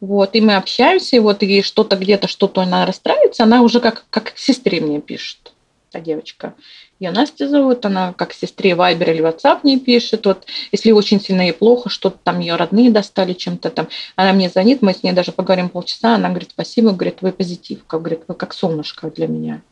Вот, 0.00 0.34
и 0.34 0.40
мы 0.40 0.56
общаемся, 0.56 1.16
и 1.16 1.20
вот 1.20 1.42
и 1.42 1.62
что-то 1.62 1.96
где-то, 1.96 2.28
что-то 2.28 2.60
она 2.62 2.86
расстраивается, 2.86 3.42
она 3.42 3.62
уже 3.62 3.80
как, 3.80 4.04
как 4.10 4.32
сестре 4.36 4.80
мне 4.80 5.00
пишет, 5.00 5.52
та 5.90 5.98
девочка. 5.98 6.54
Ее 7.00 7.10
Настя 7.10 7.48
зовут, 7.48 7.84
она 7.84 8.12
как 8.12 8.32
сестре 8.32 8.74
Вайбер 8.74 9.10
или 9.10 9.24
WhatsApp 9.24 9.60
мне 9.62 9.78
пишет. 9.78 10.26
Вот 10.26 10.46
если 10.72 10.90
очень 10.90 11.20
сильно 11.20 11.48
и 11.48 11.52
плохо, 11.52 11.90
что-то 11.90 12.18
там 12.24 12.40
ее 12.40 12.56
родные 12.56 12.90
достали 12.90 13.34
чем-то 13.34 13.70
там, 13.70 13.88
она 14.16 14.32
мне 14.32 14.48
звонит, 14.48 14.82
мы 14.82 14.92
с 14.92 15.02
ней 15.04 15.12
даже 15.12 15.30
поговорим 15.30 15.68
полчаса, 15.68 16.16
она 16.16 16.28
говорит, 16.28 16.50
спасибо, 16.50 16.90
говорит, 16.90 17.18
вы 17.20 17.32
позитивка, 17.32 17.98
говорит, 17.98 18.22
вы 18.26 18.34
как 18.34 18.52
солнышко 18.52 19.10
для 19.10 19.28
меня. 19.28 19.62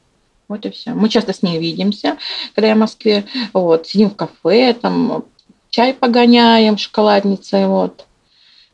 Вот 0.49 0.65
и 0.65 0.71
все. 0.71 0.93
Мы 0.93 1.09
часто 1.09 1.33
с 1.33 1.43
ней 1.43 1.59
видимся, 1.59 2.19
когда 2.55 2.69
я 2.69 2.75
в 2.75 2.79
Москве. 2.79 3.25
Вот, 3.53 3.87
сидим 3.87 4.11
в 4.11 4.17
кафе, 4.17 4.75
там 4.75 5.25
чай 5.71 5.95
погоняем, 5.95 6.79
шоколадницей, 6.79 7.67
вот. 7.67 8.07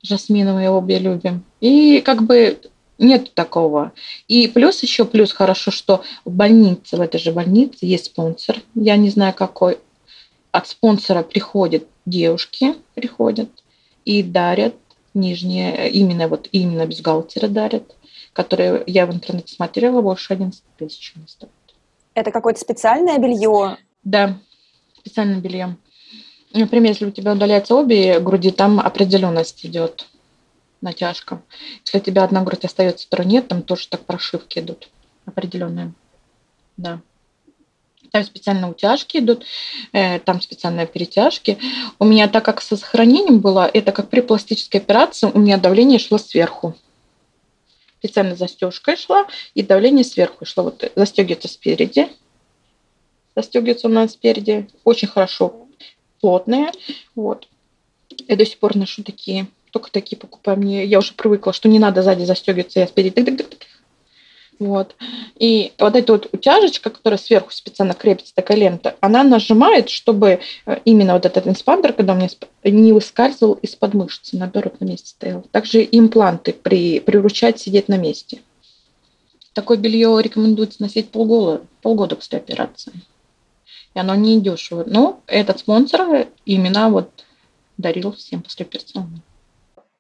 Жасминовые 0.03 0.71
обе 0.71 0.99
любим. 0.99 1.45
И 1.61 2.01
как 2.01 2.23
бы 2.23 2.59
нет 2.99 3.35
такого. 3.35 3.93
И 4.29 4.49
плюс 4.49 4.83
еще 4.83 5.05
плюс 5.05 5.33
хорошо, 5.33 5.71
что 5.71 6.03
в 6.25 6.31
больнице, 6.31 6.97
в 6.97 7.01
этой 7.01 7.19
же 7.19 7.33
больнице 7.33 7.79
есть 7.83 8.07
спонсор, 8.07 8.57
я 8.75 8.97
не 8.97 9.11
знаю 9.11 9.35
какой. 9.35 9.79
От 10.51 10.69
спонсора 10.69 11.23
приходят 11.23 11.87
девушки, 12.05 12.75
приходят 12.95 13.49
и 14.05 14.23
дарят 14.23 14.75
нижние, 15.15 15.91
именно 15.91 16.29
вот 16.29 16.49
именно 16.53 16.87
бюстгальтера 16.87 17.49
дарят, 17.49 17.95
которые 18.33 18.83
я 18.87 19.07
в 19.07 19.15
интернете 19.15 19.55
смотрела, 19.55 20.01
больше 20.03 20.33
11 20.33 20.63
тысяч 20.79 21.13
не 21.17 21.27
стоит. 21.27 21.51
Это 22.15 22.31
какое-то 22.31 22.61
специальное 22.61 23.19
белье? 23.19 23.79
Да, 24.05 24.39
специальное 24.99 25.41
белье. 25.41 25.77
Например, 26.53 26.91
если 26.91 27.07
у 27.07 27.11
тебя 27.11 27.33
удаляются 27.33 27.75
обе 27.75 28.21
груди, 28.21 28.51
там 28.51 28.79
определенность 28.79 29.65
идет 29.65 30.07
натяжка. 30.83 31.41
Если 31.85 31.99
у 31.99 32.01
тебя 32.01 32.25
одна 32.25 32.43
грудь 32.43 32.65
остается, 32.65 33.07
второй 33.07 33.27
нет, 33.27 33.49
там 33.49 33.63
тоже 33.63 33.89
так 33.89 34.05
прошивки 34.05 34.59
идут 34.59 34.91
определенные. 35.25 35.93
Да. 36.77 37.01
Там 38.11 38.25
специальные 38.25 38.71
утяжки 38.71 39.19
идут, 39.19 39.47
э, 39.93 40.19
там 40.19 40.43
специальные 40.43 40.87
перетяжки. 40.87 41.57
У 41.99 42.05
меня, 42.05 42.29
так 42.29 42.45
как 42.45 42.61
со 42.61 42.77
сохранением 42.77 43.41
было, 43.41 43.67
это 43.73 43.93
как 43.93 44.11
при 44.11 44.21
пластической 44.21 44.81
операции, 44.81 45.31
у 45.33 45.39
меня 45.39 45.57
давление 45.57 45.99
шло 45.99 46.19
сверху 46.19 46.75
специально 48.03 48.35
застежкой 48.35 48.97
шла, 48.97 49.27
и 49.55 49.63
давление 49.63 50.05
сверху 50.05 50.45
шло. 50.45 50.65
Вот 50.65 50.91
застегивается 50.97 51.47
спереди, 51.49 52.09
застегивается 53.37 53.87
у 53.87 53.91
нас 53.91 54.13
спереди, 54.13 54.67
очень 54.83 55.07
хорошо 55.07 55.69
плотные, 56.21 56.73
вот. 57.15 57.49
Я 58.29 58.37
до 58.37 58.45
сих 58.45 58.59
пор 58.59 58.77
ношу 58.77 59.05
такие, 59.05 59.47
только 59.71 59.91
такие 59.91 60.19
покупаю. 60.19 60.59
Мне, 60.59 60.85
я 60.85 60.99
уже 60.99 61.15
привыкла, 61.15 61.53
что 61.53 61.69
не 61.69 61.79
надо 61.79 62.03
сзади 62.03 62.25
застегиваться, 62.25 62.81
я 62.81 62.87
спереди. 62.87 63.15
Тык 63.15 63.29
-тык 63.29 63.49
-тык. 63.49 63.57
Вот. 64.63 64.95
И 65.41 65.73
вот 65.77 65.97
эта 65.97 66.13
вот 66.13 66.29
утяжечка, 66.31 66.89
которая 66.89 67.19
сверху 67.19 67.51
специально 67.51 67.95
крепится, 67.95 68.33
такая 68.33 68.57
лента, 68.57 68.95
она 69.01 69.25
нажимает, 69.25 69.89
чтобы 69.89 70.39
э, 70.67 70.79
именно 70.85 71.15
вот 71.15 71.27
этот 71.27 71.49
инспандер, 71.49 71.93
когда 71.93 72.13
у 72.13 72.17
меня 72.17 72.29
не 72.63 72.93
выскальзывал 72.93 73.55
из-под 73.55 73.95
мышцы, 73.95 74.37
наоборот, 74.37 74.81
на 74.81 74.85
месте 74.85 75.09
стоял. 75.09 75.43
Также 75.51 75.83
импланты 75.91 76.53
при, 76.53 77.01
приручать 77.01 77.59
сидеть 77.59 77.89
на 77.89 77.97
месте. 77.97 78.39
Такое 79.53 79.79
белье 79.79 80.17
рекомендуется 80.23 80.81
носить 80.81 81.11
полгода, 81.11 81.63
полгода 81.83 82.15
после 82.15 82.39
операции. 82.39 82.93
И 83.95 83.99
оно 83.99 84.15
не 84.15 84.41
дешево. 84.41 84.85
Но 84.87 85.23
этот 85.27 85.59
спонсор 85.59 86.29
именно 86.47 86.89
вот 86.89 87.11
дарил 87.79 88.13
всем 88.13 88.43
после 88.43 88.65
операционного. 88.65 89.23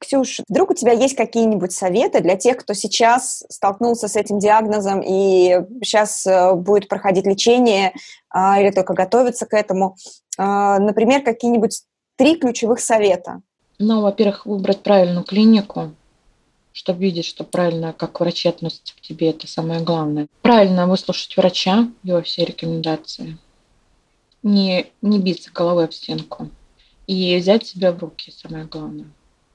Ксюш, 0.02 0.40
вдруг 0.48 0.70
у 0.70 0.74
тебя 0.74 0.92
есть 0.92 1.14
какие-нибудь 1.14 1.72
советы 1.72 2.20
для 2.20 2.36
тех, 2.36 2.56
кто 2.56 2.74
сейчас 2.74 3.44
столкнулся 3.48 4.08
с 4.08 4.16
этим 4.16 4.40
диагнозом 4.40 5.00
и 5.00 5.60
сейчас 5.80 6.26
э, 6.26 6.54
будет 6.54 6.88
проходить 6.88 7.24
лечение 7.24 7.92
а, 8.28 8.60
или 8.60 8.70
только 8.72 8.94
готовится 8.94 9.46
к 9.46 9.54
этому? 9.54 9.96
А, 10.36 10.80
например, 10.80 11.22
какие-нибудь 11.22 11.82
три 12.16 12.34
ключевых 12.34 12.80
совета? 12.80 13.42
Ну, 13.78 14.00
во-первых, 14.00 14.44
выбрать 14.44 14.82
правильную 14.82 15.24
клинику, 15.24 15.92
чтобы 16.72 17.00
видеть, 17.00 17.26
что 17.26 17.44
правильно, 17.44 17.92
как 17.92 18.18
врачи 18.18 18.48
относятся 18.48 18.96
к 18.96 19.00
тебе, 19.00 19.30
это 19.30 19.46
самое 19.46 19.82
главное. 19.82 20.26
Правильно 20.42 20.88
выслушать 20.88 21.36
врача, 21.36 21.88
его 22.02 22.22
все 22.22 22.44
рекомендации. 22.44 23.38
Не, 24.42 24.86
не 25.00 25.20
биться 25.20 25.52
головой 25.52 25.84
об 25.84 25.92
стенку. 25.92 26.48
И 27.06 27.36
взять 27.36 27.68
себя 27.68 27.92
в 27.92 27.98
руки, 28.00 28.32
самое 28.32 28.64
главное. 28.64 29.06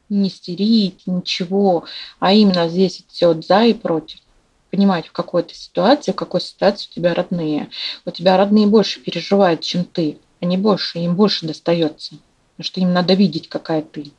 Не 0.09 0.29
стерить, 0.29 1.05
ничего, 1.05 1.85
а 2.19 2.33
именно 2.33 2.69
здесь 2.69 3.03
все 3.09 3.39
за 3.41 3.65
и 3.65 3.73
против. 3.73 4.19
Понимать, 4.71 5.07
в 5.07 5.11
какой 5.11 5.43
то 5.43 5.53
ситуации, 5.53 6.11
в 6.11 6.15
какой 6.15 6.41
ситуации 6.41 6.87
у 6.89 6.93
тебя 6.93 7.13
родные. 7.13 7.69
У 8.05 8.11
тебя 8.11 8.37
родные 8.37 8.67
больше 8.67 8.99
переживают, 8.99 9.61
чем 9.61 9.85
ты. 9.85 10.19
Они 10.41 10.57
больше, 10.57 10.99
им 10.99 11.15
больше 11.15 11.45
достается. 11.45 12.15
Потому 12.55 12.65
что 12.65 12.79
им 12.81 12.93
надо 12.93 13.13
видеть, 13.13 13.49
какая 13.49 13.81
ты. 13.81 14.11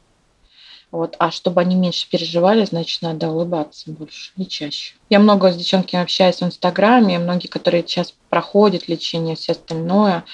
Вот. 0.91 1.17
А 1.19 1.31
чтобы 1.31 1.61
они 1.61 1.77
меньше 1.77 2.09
переживали, 2.09 2.65
значит, 2.65 3.03
надо 3.03 3.29
улыбаться 3.29 3.91
больше 3.91 4.33
и 4.37 4.47
чаще. 4.47 4.95
Я 5.11 5.19
много 5.19 5.53
с 5.53 5.57
девчонками 5.57 6.03
общаюсь 6.03 6.37
в 6.37 6.43
Инстаграме, 6.43 7.19
многие, 7.19 7.49
которые 7.49 7.83
сейчас 7.83 8.15
проходят 8.31 8.89
лечение, 8.89 9.37
все 9.37 9.53
остальное. 9.53 10.25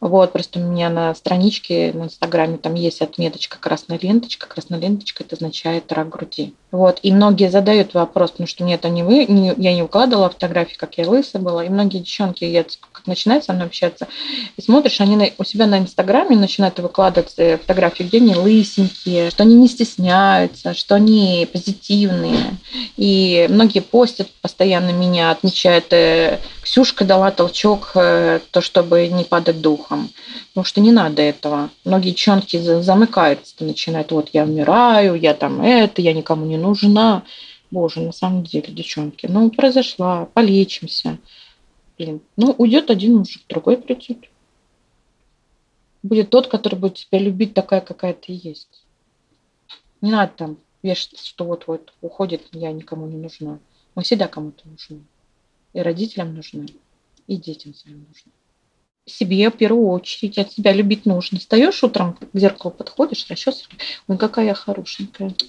Вот, 0.00 0.32
просто 0.32 0.60
у 0.60 0.62
меня 0.62 0.90
на 0.90 1.14
страничке 1.14 1.92
на 1.92 2.04
Инстаграме 2.04 2.58
там 2.58 2.74
есть 2.74 3.02
отметочка 3.02 3.58
красная 3.58 3.98
ленточка. 4.00 4.46
Красная 4.46 4.78
ленточка 4.78 5.24
это 5.24 5.36
означает 5.36 5.92
рак 5.92 6.08
груди. 6.08 6.54
Вот, 6.70 7.00
и 7.02 7.12
многие 7.12 7.50
задают 7.50 7.94
вопрос, 7.94 8.32
потому 8.32 8.46
что 8.46 8.64
мне 8.64 8.74
это 8.74 8.88
не 8.88 9.02
вы, 9.02 9.24
не, 9.24 9.54
я 9.56 9.74
не 9.74 9.82
укладывала 9.82 10.28
фотографии, 10.28 10.76
как 10.76 10.98
я 10.98 11.08
лысая 11.08 11.40
была, 11.40 11.64
и 11.64 11.68
многие 11.70 11.98
девчонки, 11.98 12.44
я, 12.44 12.64
начинают 13.08 13.44
со 13.44 13.52
мной 13.52 13.66
общаться, 13.66 14.06
и 14.56 14.62
смотришь, 14.62 15.00
они 15.00 15.16
на, 15.16 15.28
у 15.38 15.44
себя 15.44 15.66
на 15.66 15.78
Инстаграме 15.78 16.36
начинают 16.36 16.78
выкладывать 16.78 17.34
э, 17.36 17.58
фотографии, 17.58 18.04
где 18.04 18.18
они 18.18 18.34
лысенькие, 18.34 19.30
что 19.30 19.42
они 19.42 19.54
не 19.54 19.68
стесняются, 19.68 20.74
что 20.74 20.94
они 20.94 21.48
позитивные, 21.52 22.56
и 22.96 23.46
многие 23.50 23.80
постят 23.80 24.28
постоянно 24.40 24.90
меня, 24.90 25.30
отмечают, 25.30 25.92
э, 25.92 26.38
Ксюшка 26.68 27.06
дала 27.06 27.30
толчок, 27.30 27.92
э, 27.94 28.40
то, 28.50 28.60
чтобы 28.60 29.08
не 29.08 29.24
падать 29.24 29.62
духом. 29.62 30.10
Потому 30.50 30.64
что 30.66 30.82
не 30.82 30.92
надо 30.92 31.22
этого. 31.22 31.70
Многие 31.84 32.10
девчонки 32.10 32.58
замыкаются, 32.58 33.54
начинают, 33.60 34.12
вот 34.12 34.28
я 34.34 34.44
умираю, 34.44 35.14
я 35.14 35.32
там 35.32 35.62
это, 35.62 36.02
я 36.02 36.12
никому 36.12 36.44
не 36.44 36.58
нужна. 36.58 37.22
Боже, 37.70 38.00
на 38.00 38.12
самом 38.12 38.44
деле, 38.44 38.66
девчонки, 38.68 39.26
ну, 39.26 39.50
произошла, 39.50 40.26
полечимся. 40.34 41.18
Блин, 41.98 42.20
ну, 42.36 42.54
уйдет 42.56 42.90
один 42.90 43.16
мужик, 43.16 43.42
другой 43.48 43.76
придет. 43.76 44.18
Будет 46.04 46.30
тот, 46.30 46.46
который 46.46 46.78
будет 46.78 46.94
тебя 46.94 47.18
любить 47.18 47.54
такая, 47.54 47.80
какая 47.80 48.14
ты 48.14 48.26
есть. 48.28 48.84
Не 50.00 50.12
надо 50.12 50.32
там 50.36 50.58
вешаться, 50.82 51.26
что 51.26 51.44
вот-вот 51.44 51.92
уходит, 52.00 52.46
я 52.52 52.70
никому 52.70 53.08
не 53.08 53.16
нужна. 53.16 53.58
Мы 53.96 54.04
всегда 54.04 54.28
кому-то 54.28 54.68
нужны. 54.68 55.02
И 55.72 55.80
родителям 55.80 56.34
нужны, 56.34 56.66
и 57.26 57.36
детям 57.36 57.74
своим 57.74 58.06
нужны. 58.08 58.30
Себе 59.04 59.50
в 59.50 59.56
первую 59.56 59.88
очередь 59.88 60.38
от 60.38 60.52
себя 60.52 60.72
любить 60.72 61.04
нужно. 61.04 61.40
Встаешь 61.40 61.82
утром, 61.82 62.14
к 62.14 62.28
зеркалу 62.38 62.72
подходишь, 62.72 63.26
расчесываешь. 63.28 64.02
Ой, 64.06 64.18
какая 64.18 64.46
я 64.46 64.54
хорошенькая. 64.54 65.34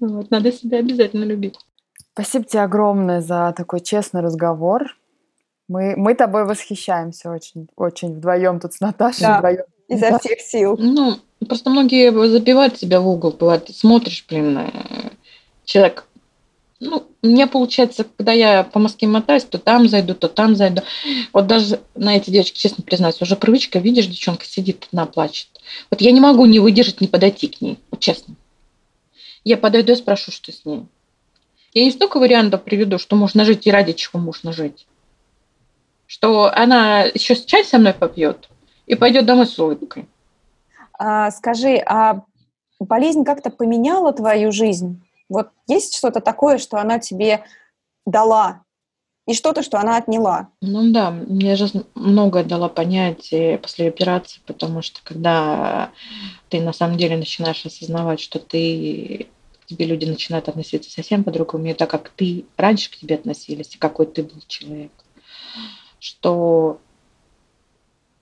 Вот, 0.00 0.30
надо 0.30 0.52
себя 0.52 0.78
обязательно 0.78 1.24
любить. 1.24 1.56
Спасибо 2.18 2.44
тебе 2.46 2.62
огромное 2.62 3.20
за 3.20 3.54
такой 3.56 3.78
честный 3.78 4.22
разговор. 4.22 4.96
Мы, 5.68 5.94
мы 5.96 6.14
тобой 6.14 6.46
восхищаемся 6.46 7.30
очень, 7.30 7.68
очень 7.76 8.16
вдвоем 8.16 8.58
тут 8.58 8.74
с 8.74 8.80
Наташей. 8.80 9.20
Да, 9.20 9.38
вдвоем. 9.38 9.64
изо 9.86 10.18
всех 10.18 10.40
сил. 10.40 10.76
Ну, 10.76 11.18
Просто 11.46 11.70
многие 11.70 12.10
забивают 12.28 12.76
себя 12.76 13.00
в 13.00 13.06
угол, 13.06 13.30
бывает, 13.30 13.66
ты 13.66 13.72
смотришь, 13.72 14.26
блин, 14.28 14.58
э, 14.58 14.70
человек 15.64 16.06
ну, 16.80 17.06
мне 17.22 17.46
получается, 17.46 18.04
когда 18.16 18.32
я 18.32 18.64
по 18.64 18.80
Москве 18.80 19.06
мотаюсь, 19.06 19.44
то 19.44 19.58
там 19.58 19.88
зайду, 19.88 20.14
то 20.14 20.28
там 20.28 20.56
зайду. 20.56 20.82
Вот 21.32 21.46
даже 21.46 21.80
на 21.94 22.16
эти 22.16 22.30
девочки, 22.30 22.58
честно 22.58 22.82
признаюсь, 22.82 23.22
уже 23.22 23.36
привычка, 23.36 23.78
видишь, 23.78 24.06
девчонка 24.06 24.44
сидит, 24.44 24.88
одна 24.90 25.06
плачет. 25.06 25.48
Вот 25.90 26.00
я 26.00 26.10
не 26.10 26.20
могу 26.20 26.46
не 26.46 26.58
выдержать, 26.58 27.00
не 27.00 27.06
подойти 27.06 27.46
к 27.46 27.60
ней, 27.60 27.78
вот 27.92 28.00
честно. 28.00 28.34
Я 29.44 29.56
подойду 29.56 29.92
и 29.92 29.96
спрошу, 29.96 30.32
что 30.32 30.50
с 30.50 30.64
ней. 30.64 30.86
Я 31.74 31.84
не 31.84 31.90
столько 31.90 32.18
вариантов 32.18 32.62
приведу, 32.62 32.98
что 32.98 33.16
можно 33.16 33.44
жить 33.44 33.66
и 33.66 33.70
ради 33.70 33.92
чего 33.92 34.18
можно 34.18 34.52
жить. 34.52 34.86
Что 36.06 36.50
она 36.54 37.02
еще 37.02 37.36
чай 37.36 37.64
со 37.64 37.78
мной 37.78 37.92
попьет 37.92 38.48
и 38.86 38.94
пойдет 38.94 39.26
домой 39.26 39.46
с 39.46 39.58
улыбкой. 39.58 40.08
А, 40.98 41.30
скажи, 41.30 41.76
а 41.86 42.22
болезнь 42.80 43.24
как-то 43.24 43.50
поменяла 43.50 44.12
твою 44.12 44.50
жизнь? 44.50 45.02
Вот 45.28 45.50
есть 45.66 45.96
что-то 45.96 46.20
такое, 46.20 46.58
что 46.58 46.78
она 46.78 46.98
тебе 46.98 47.44
дала, 48.06 48.62
и 49.28 49.34
что-то, 49.34 49.62
что 49.62 49.78
она 49.78 49.98
отняла? 49.98 50.48
Ну 50.62 50.90
да, 50.90 51.10
мне 51.10 51.54
жизнь 51.54 51.84
многое 51.94 52.44
дала 52.44 52.70
понять 52.70 53.28
после 53.60 53.88
операции, 53.88 54.40
потому 54.46 54.80
что 54.80 55.00
когда 55.04 55.90
ты 56.48 56.62
на 56.62 56.72
самом 56.72 56.96
деле 56.96 57.18
начинаешь 57.18 57.66
осознавать, 57.66 58.20
что 58.20 58.38
ты 58.38 59.28
тебе 59.68 59.84
люди 59.84 60.06
начинают 60.06 60.48
относиться 60.48 60.90
совсем 60.90 61.24
по-другому, 61.24 61.66
и 61.66 61.74
так 61.74 61.90
как 61.90 62.08
ты 62.08 62.46
раньше 62.56 62.90
к 62.90 62.96
тебе 62.96 63.16
относились, 63.16 63.74
и 63.74 63.78
какой 63.78 64.06
ты 64.06 64.22
был 64.22 64.40
человек, 64.46 64.92
что 66.00 66.80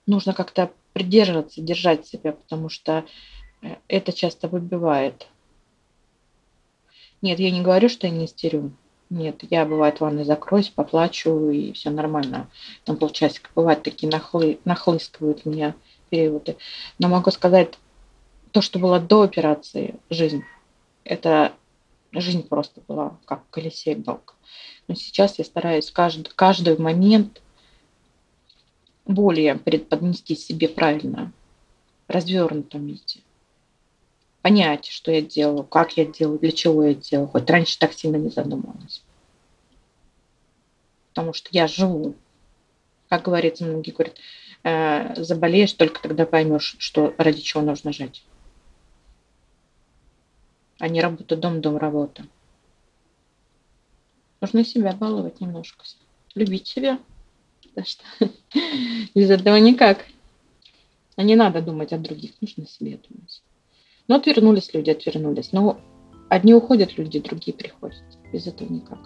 нужно 0.05 0.33
как-то 0.33 0.71
придерживаться, 0.93 1.61
держать 1.61 2.05
себя, 2.05 2.33
потому 2.33 2.69
что 2.69 3.05
э, 3.61 3.75
это 3.87 4.11
часто 4.11 4.47
выбивает. 4.47 5.27
Нет, 7.21 7.39
я 7.39 7.51
не 7.51 7.61
говорю, 7.61 7.87
что 7.87 8.07
я 8.07 8.13
не 8.13 8.25
истерю. 8.25 8.71
Нет, 9.09 9.41
я, 9.49 9.65
бывает, 9.65 9.97
в 9.97 10.01
ванной 10.01 10.25
закроюсь, 10.25 10.69
поплачу, 10.69 11.49
и 11.49 11.71
все 11.71 11.89
нормально. 11.89 12.49
Там 12.83 12.97
полчасика. 12.97 13.49
Бывают 13.55 13.83
такие 13.83 14.11
нахлы, 14.11 14.59
нахлыскивают 14.65 15.45
меня 15.45 15.75
периоды. 16.09 16.57
Но 16.99 17.07
могу 17.07 17.31
сказать, 17.31 17.77
то, 18.51 18.61
что 18.61 18.79
было 18.79 18.99
до 18.99 19.21
операции, 19.21 19.95
жизнь, 20.09 20.43
это 21.07 21.53
жизнь 22.11 22.47
просто 22.47 22.81
была 22.87 23.17
как 23.25 23.45
в 23.45 23.49
колесе 23.49 23.93
иголка. 23.93 24.33
Но 24.87 24.95
сейчас 24.95 25.39
я 25.39 25.45
стараюсь 25.45 25.91
каждый, 25.91 26.31
каждый 26.35 26.77
момент 26.77 27.41
более 29.05 29.55
преподнести 29.55 30.35
себе 30.35 30.67
правильно, 30.67 31.31
в 32.07 32.11
развернутом 32.11 32.85
виде. 32.85 33.21
Понять, 34.41 34.85
что 34.85 35.11
я 35.11 35.21
делаю, 35.21 35.63
как 35.63 35.97
я 35.97 36.05
делаю, 36.05 36.39
для 36.39 36.51
чего 36.51 36.85
я 36.85 36.93
делаю. 36.93 37.27
Хоть 37.27 37.49
раньше 37.49 37.77
так 37.79 37.93
сильно 37.93 38.15
не 38.15 38.29
задумывалась. 38.29 39.03
Потому 41.09 41.33
что 41.33 41.49
я 41.51 41.67
живу. 41.67 42.15
Как 43.09 43.23
говорится, 43.23 43.65
многие 43.65 43.91
говорят, 43.91 44.15
э, 44.63 45.21
заболеешь, 45.21 45.73
только 45.73 46.01
тогда 46.01 46.25
поймешь, 46.25 46.75
что 46.79 47.13
ради 47.17 47.41
чего 47.41 47.61
нужно 47.63 47.91
жить. 47.91 48.23
А 50.79 50.87
не 50.87 51.01
работа, 51.01 51.35
дом, 51.35 51.61
дом, 51.61 51.77
работа. 51.77 52.25
Нужно 54.41 54.63
себя 54.63 54.93
баловать 54.93 55.41
немножко. 55.41 55.83
Любить 56.35 56.67
себя 56.67 56.99
потому 57.77 57.85
что 57.85 58.03
без 59.15 59.29
этого 59.29 59.55
никак. 59.57 60.05
А 61.15 61.23
не 61.23 61.35
надо 61.35 61.61
думать 61.61 61.93
о 61.93 61.97
других, 61.97 62.31
нужно 62.41 62.63
о 62.63 62.67
себе 62.67 62.99
думать. 63.09 63.41
Но 64.07 64.15
ну, 64.15 64.21
отвернулись 64.21 64.73
люди, 64.73 64.91
отвернулись. 64.91 65.51
Но 65.51 65.79
одни 66.29 66.53
уходят 66.53 66.97
люди, 66.97 67.19
другие 67.19 67.55
приходят. 67.55 68.03
Без 68.31 68.47
этого 68.47 68.71
никак. 68.71 68.99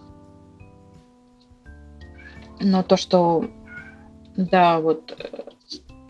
Но 2.59 2.83
то, 2.83 2.97
что, 2.97 3.49
да, 4.35 4.79
вот 4.79 5.17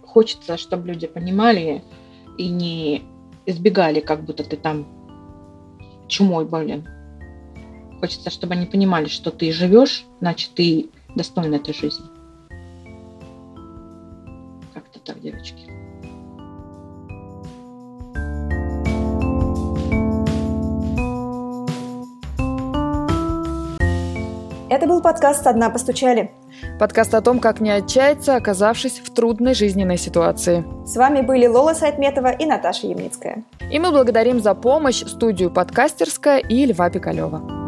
хочется, 0.03 0.57
чтобы 0.57 0.88
люди 0.88 1.07
понимали 1.07 1.84
и 2.38 2.49
не 2.49 3.03
избегали, 3.45 4.01
как 4.01 4.24
будто 4.24 4.43
ты 4.43 4.57
там 4.57 5.01
чумой 6.12 6.45
болен. 6.45 6.88
Хочется, 7.99 8.30
чтобы 8.30 8.53
они 8.53 8.66
понимали, 8.66 9.07
что 9.07 9.32
ты 9.32 9.51
живешь, 9.51 10.05
значит, 10.20 10.51
ты 10.53 10.89
достоин 11.16 11.53
этой 11.53 11.74
жизни. 11.74 12.05
Как-то 14.74 14.99
так, 14.99 15.22
девочки. 15.22 15.72
Это 24.70 24.88
был 24.88 25.01
подкаст 25.01 25.45
«Одна 25.47 25.70
постучали». 25.70 26.32
Подкаст 26.82 27.13
о 27.13 27.21
том, 27.21 27.39
как 27.39 27.59
не 27.61 27.69
отчаяться, 27.69 28.36
оказавшись 28.36 29.01
в 29.01 29.13
трудной 29.13 29.53
жизненной 29.53 29.99
ситуации. 29.99 30.65
С 30.84 30.95
вами 30.95 31.21
были 31.21 31.45
Лола 31.45 31.75
Сайтметова 31.75 32.32
и 32.32 32.47
Наташа 32.47 32.88
Ямницкая. 32.88 33.43
И 33.69 33.77
мы 33.77 33.91
благодарим 33.91 34.39
за 34.39 34.55
помощь 34.55 35.03
студию 35.05 35.51
«Подкастерская» 35.51 36.39
и 36.39 36.65
Льва 36.65 36.89
Пикалева. 36.89 37.61